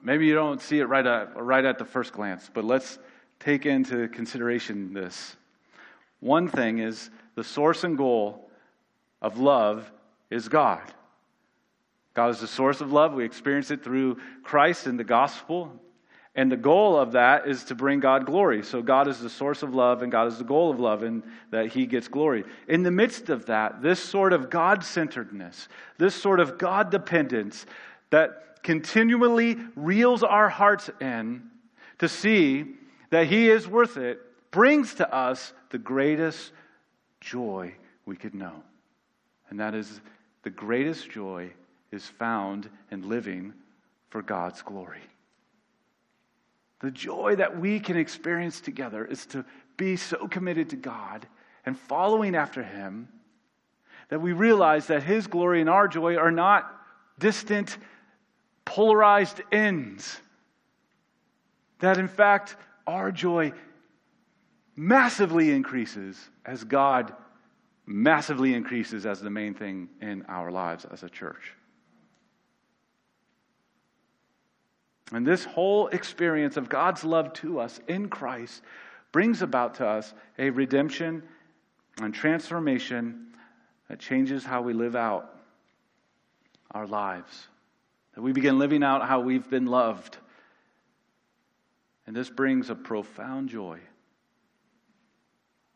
Maybe 0.03 0.27
you 0.27 0.35
don't 0.35 0.61
see 0.61 0.81
it 0.81 0.85
right 0.85 1.07
at, 1.07 1.37
right 1.37 1.65
at 1.65 1.79
the 1.79 1.85
first 1.85 2.13
glance, 2.13 2.51
but 2.53 2.65
let's 2.65 2.99
take 3.39 3.67
into 3.67 4.09
consideration 4.09 4.93
this. 4.93 5.37
One 6.21 6.49
thing 6.49 6.79
is 6.79 7.11
the 7.35 7.45
source 7.45 7.85
and 7.85 7.97
goal 7.97 8.51
of 9.21 9.39
love 9.39 9.91
is 10.31 10.49
God. 10.49 10.83
God 12.15 12.31
is 12.31 12.41
the 12.41 12.49
source 12.49 12.81
of 12.81 12.93
love. 12.93 13.13
We 13.13 13.25
experience 13.25 13.71
it 13.71 13.83
through 13.83 14.19
Christ 14.43 14.87
and 14.87 14.99
the 14.99 15.05
gospel. 15.05 15.73
And 16.37 16.51
the 16.51 16.57
goal 16.57 16.97
of 16.97 17.13
that 17.13 17.47
is 17.47 17.65
to 17.65 17.77
bring 17.77 18.01
God 18.01 18.27
glory. 18.27 18.65
So 18.65 18.83
God 18.83 19.07
is 19.07 19.21
the 19.21 19.31
source 19.31 19.63
of 19.63 19.73
love 19.73 20.03
and 20.03 20.11
God 20.11 20.27
is 20.27 20.39
the 20.39 20.45
goal 20.45 20.71
of 20.71 20.81
love 20.81 21.05
and 21.05 21.23
that 21.51 21.69
he 21.69 21.87
gets 21.87 22.09
glory. 22.09 22.45
In 22.67 22.83
the 22.83 22.91
midst 22.91 23.29
of 23.31 23.47
that, 23.47 23.83
this 23.83 24.01
sort 24.01 24.33
of 24.33 24.51
God 24.51 24.83
centeredness, 24.83 25.69
this 25.99 26.15
sort 26.15 26.41
of 26.41 26.59
God 26.59 26.91
dependence 26.91 27.67
that 28.11 28.63
continually 28.65 29.59
reels 29.77 30.25
our 30.25 30.49
hearts 30.49 30.91
in 31.01 31.43
to 31.99 32.09
see 32.09 32.65
that 33.11 33.29
He 33.29 33.49
is 33.49 33.69
worth 33.69 33.97
it 33.97 34.21
brings 34.51 34.95
to 34.95 35.15
us 35.15 35.53
the 35.71 35.79
greatest 35.79 36.53
joy 37.21 37.75
we 38.07 38.17
could 38.17 38.35
know. 38.35 38.63
And 39.51 39.61
that 39.61 39.75
is 39.75 40.01
the 40.43 40.51
greatest 40.51 41.11
joy 41.11 41.53
is 41.95 42.07
found 42.07 42.69
in 42.91 43.09
living 43.09 43.55
for 44.11 44.21
God's 44.21 44.63
glory. 44.63 45.01
The 46.81 46.91
joy 46.91 47.37
that 47.37 47.59
we 47.59 47.81
can 47.81 47.97
experience 47.97 48.61
together 48.61 49.05
is 49.05 49.25
to 49.27 49.45
be 49.77 49.97
so 49.97 50.29
committed 50.29 50.71
to 50.71 50.77
God 50.77 51.27
and 51.65 51.79
following 51.79 52.35
after 52.35 52.63
Him 52.63 53.09
that 54.11 54.21
we 54.21 54.33
realize 54.33 54.89
that 54.89 55.03
His 55.03 55.27
glory 55.27 55.61
and 55.61 55.71
our 55.71 55.89
joy 55.89 56.17
are 56.17 56.31
not 56.31 56.71
distant, 57.19 57.79
polarized 58.65 59.41
ends. 59.51 60.21
That 61.79 61.97
in 61.97 62.09
fact, 62.09 62.57
our 62.87 63.11
joy 63.11 63.53
massively 64.77 65.51
increases 65.53 66.19
as 66.45 66.65
God 66.65 67.15
massively 67.87 68.55
increases 68.55 69.07
as 69.07 69.21
the 69.21 69.31
main 69.31 69.55
thing 69.55 69.89
in 70.01 70.25
our 70.29 70.51
lives 70.51 70.85
as 70.91 71.03
a 71.03 71.09
church. 71.09 71.53
And 75.13 75.27
this 75.27 75.45
whole 75.45 75.89
experience 75.89 76.57
of 76.57 76.69
God's 76.69 77.05
love 77.05 77.33
to 77.35 77.61
us 77.61 77.81
in 77.89 78.09
Christ 78.09 78.63
brings 79.13 79.43
about 79.43 79.75
to 79.77 79.87
us 79.87 80.15
a 80.39 80.51
redemption 80.51 81.23
and 82.01 82.13
transformation 82.13 83.27
that 83.89 83.99
changes 83.99 84.45
how 84.45 84.63
we 84.63 84.73
live 84.73 84.97
out 84.97 85.31
our 86.71 86.87
lives. 86.87 87.49
That 88.15 88.23
we 88.23 88.33
begin 88.33 88.59
living 88.59 88.83
out 88.83 89.07
how 89.07 89.21
we've 89.21 89.49
been 89.49 89.67
loved. 89.67 90.17
And 92.07 92.17
this 92.17 92.31
brings 92.31 92.71
a 92.71 92.75
profound 92.75 93.49
joy, 93.49 93.79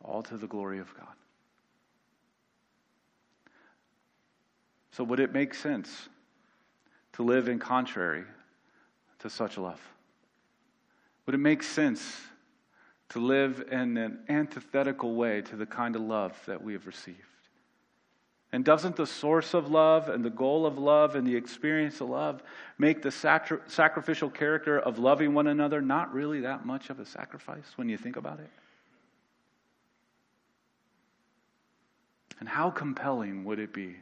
all 0.03 0.23
to 0.23 0.37
the 0.37 0.47
glory 0.47 0.79
of 0.79 0.93
God. 0.95 1.07
So, 4.91 5.03
would 5.03 5.19
it 5.19 5.33
make 5.33 5.53
sense 5.53 6.09
to 7.13 7.23
live 7.23 7.47
in 7.47 7.59
contrary 7.59 8.25
to 9.19 9.29
such 9.29 9.57
love? 9.57 9.81
Would 11.25 11.35
it 11.35 11.39
make 11.39 11.63
sense 11.63 12.17
to 13.09 13.19
live 13.19 13.63
in 13.71 13.97
an 13.97 14.19
antithetical 14.29 15.15
way 15.15 15.41
to 15.41 15.55
the 15.55 15.65
kind 15.65 15.95
of 15.95 16.01
love 16.01 16.39
that 16.45 16.63
we 16.63 16.73
have 16.73 16.87
received? 16.87 17.17
And 18.51 18.65
doesn't 18.65 18.95
the 18.95 19.05
source 19.05 19.53
of 19.53 19.69
love 19.69 20.09
and 20.09 20.25
the 20.25 20.31
goal 20.31 20.65
of 20.65 20.79
love 20.79 21.15
and 21.15 21.27
the 21.27 21.35
experience 21.35 22.01
of 22.01 22.09
love 22.09 22.41
make 22.79 23.03
the 23.03 23.11
sacri- 23.11 23.59
sacrificial 23.67 24.29
character 24.29 24.79
of 24.79 24.97
loving 24.97 25.35
one 25.35 25.45
another 25.45 25.81
not 25.81 26.11
really 26.13 26.41
that 26.41 26.65
much 26.65 26.89
of 26.89 26.99
a 26.99 27.05
sacrifice 27.05 27.73
when 27.75 27.89
you 27.89 27.97
think 27.97 28.15
about 28.15 28.39
it? 28.39 28.49
And 32.39 32.49
how 32.49 32.71
compelling 32.71 33.43
would 33.43 33.59
it 33.59 33.73
be? 33.73 33.97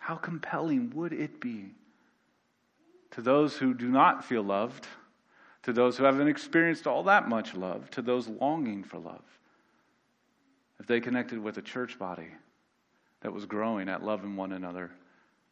How 0.00 0.16
compelling 0.16 0.90
would 0.96 1.12
it 1.12 1.40
be 1.40 1.70
to 3.18 3.22
those 3.22 3.56
who 3.56 3.74
do 3.74 3.88
not 3.88 4.24
feel 4.24 4.44
loved, 4.44 4.86
to 5.64 5.72
those 5.72 5.98
who 5.98 6.04
haven't 6.04 6.28
experienced 6.28 6.86
all 6.86 7.02
that 7.02 7.28
much 7.28 7.52
love, 7.52 7.90
to 7.90 8.00
those 8.00 8.28
longing 8.28 8.84
for 8.84 9.00
love, 9.00 9.24
if 10.78 10.86
they 10.86 11.00
connected 11.00 11.42
with 11.42 11.58
a 11.58 11.62
church 11.62 11.98
body 11.98 12.28
that 13.22 13.32
was 13.32 13.44
growing 13.44 13.88
at 13.88 14.04
loving 14.04 14.36
one 14.36 14.52
another, 14.52 14.92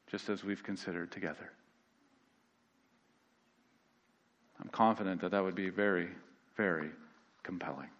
just 0.06 0.28
as 0.28 0.44
we've 0.44 0.62
considered 0.62 1.10
together. 1.10 1.50
I'm 4.62 4.68
confident 4.68 5.20
that 5.22 5.32
that 5.32 5.42
would 5.42 5.56
be 5.56 5.68
very, 5.68 6.10
very 6.56 6.90
compelling. 7.42 7.90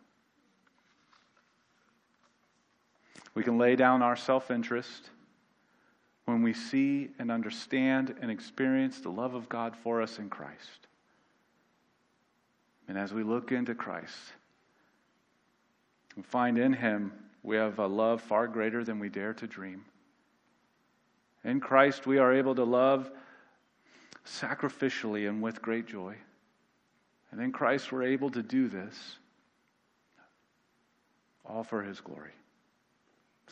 We 3.35 3.43
can 3.43 3.59
lay 3.59 3.75
down 3.75 4.01
our 4.01 4.15
self 4.15 4.53
interest 4.53 5.11
when 6.27 6.43
we 6.43 6.53
see 6.53 7.09
and 7.19 7.31
understand 7.31 8.15
and 8.21 8.31
experience 8.31 9.01
the 9.01 9.09
love 9.09 9.35
of 9.35 9.49
God 9.49 9.75
for 9.77 10.03
us 10.03 10.19
in 10.19 10.29
Christ. 10.29 10.89
And 12.89 12.99
as 12.99 13.13
we 13.13 13.23
look 13.23 13.53
into 13.53 13.75
Christ, 13.75 14.33
we 16.17 16.23
find 16.23 16.59
in 16.59 16.73
Him 16.73 17.13
we 17.43 17.57
have 17.57 17.79
a 17.79 17.87
love 17.87 18.21
far 18.21 18.49
greater 18.49 18.85
than 18.85 18.99
we 18.99 19.09
dare 19.09 19.35
to 19.35 19.47
dream. 19.47 19.85
In 21.45 21.61
Christ, 21.61 22.07
we 22.07 22.19
are 22.19 22.35
able 22.35 22.57
to 22.57 22.65
love 22.65 23.09
sacrificially 24.27 25.29
and 25.29 25.41
with 25.41 25.63
great 25.63 25.87
joy. 25.87 26.17
And 27.31 27.41
in 27.41 27.53
Christ, 27.53 27.93
we're 27.93 28.03
able 28.03 28.31
to 28.31 28.43
do 28.43 28.67
this 28.67 29.19
all 31.45 31.63
for 31.63 31.83
His 31.83 32.01
glory. 32.01 32.33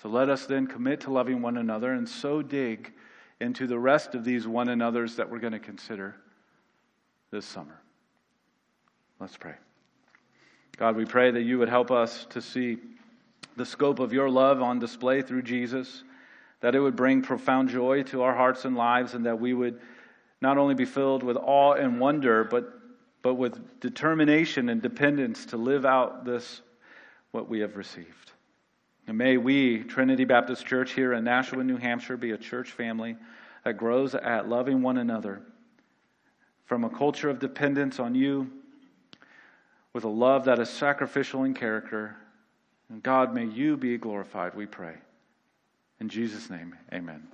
So 0.05 0.11
let 0.11 0.29
us 0.29 0.45
then 0.45 0.67
commit 0.67 1.01
to 1.01 1.11
loving 1.11 1.41
one 1.41 1.57
another 1.57 1.95
and 1.95 2.07
so 2.07 2.43
dig 2.43 2.93
into 3.41 3.67
the 3.67 3.79
rest 3.79 4.15
of 4.15 4.23
these 4.23 4.47
one 4.47 4.69
another's 4.69 5.17
that 5.17 5.31
we're 5.31 5.39
going 5.39 5.55
to 5.55 5.59
consider 5.59 6.15
this 7.31 7.47
summer. 7.47 7.81
Let's 9.19 9.39
pray. 9.39 9.55
God, 10.77 10.95
we 10.95 11.07
pray 11.07 11.31
that 11.31 11.41
you 11.41 11.59
would 11.59 11.71
help 11.71 11.91
us 11.91 12.27
to 12.31 12.43
see 12.43 12.77
the 13.57 13.65
scope 13.65 13.99
of 13.99 14.13
your 14.13 14.29
love 14.29 14.61
on 14.61 14.79
display 14.79 15.23
through 15.23 15.41
Jesus, 15.41 16.05
that 16.61 16.75
it 16.75 16.81
would 16.81 16.97
bring 16.97 17.23
profound 17.23 17.71
joy 17.71 18.03
to 18.03 18.25
our 18.25 18.35
hearts 18.35 18.67
and 18.67 18.77
lives, 18.77 19.15
and 19.15 19.25
that 19.25 19.41
we 19.41 19.55
would 19.55 19.81
not 20.43 20.59
only 20.59 20.75
be 20.75 20.85
filled 20.85 21.23
with 21.23 21.39
awe 21.39 21.73
and 21.73 21.99
wonder, 21.99 22.45
but, 22.45 22.75
but 23.23 23.37
with 23.37 23.81
determination 23.81 24.69
and 24.69 24.83
dependence 24.83 25.47
to 25.47 25.57
live 25.57 25.87
out 25.87 26.27
this, 26.27 26.61
what 27.31 27.49
we 27.49 27.61
have 27.61 27.79
received. 27.79 28.34
And 29.07 29.19
may 29.19 29.37
we, 29.37 29.85
Trinity 29.85 30.25
Baptist 30.25 30.65
Church 30.65 30.93
here 30.93 31.13
in 31.13 31.25
Nashua, 31.25 31.63
New 31.63 31.77
Hampshire, 31.77 32.17
be 32.17 32.31
a 32.31 32.39
church 32.39 32.73
family 32.73 33.17
that 33.65 33.77
grows 33.77 34.15
at 34.15 34.49
loving 34.49 34.83
one 34.83 34.99
another 34.99 35.43
from 36.65 36.85
a 36.85 36.91
culture 36.91 37.29
of 37.29 37.39
dependence 37.39 37.99
on 37.99 38.15
you 38.15 38.51
with 39.93 40.05
a 40.05 40.09
love 40.09 40.45
that 40.47 40.59
is 40.59 40.71
sacrificial 40.71 41.45
in 41.45 41.55
character. 41.55 42.17
And 42.89 43.03
God, 43.03 43.35
may 43.35 43.45
you 43.45 43.77
be 43.77 43.97
glorified, 43.99 44.55
we 44.55 44.67
pray. 44.67 44.95
In 46.01 46.09
Jesus' 46.09 46.51
name, 46.51 46.75
amen. 46.93 47.27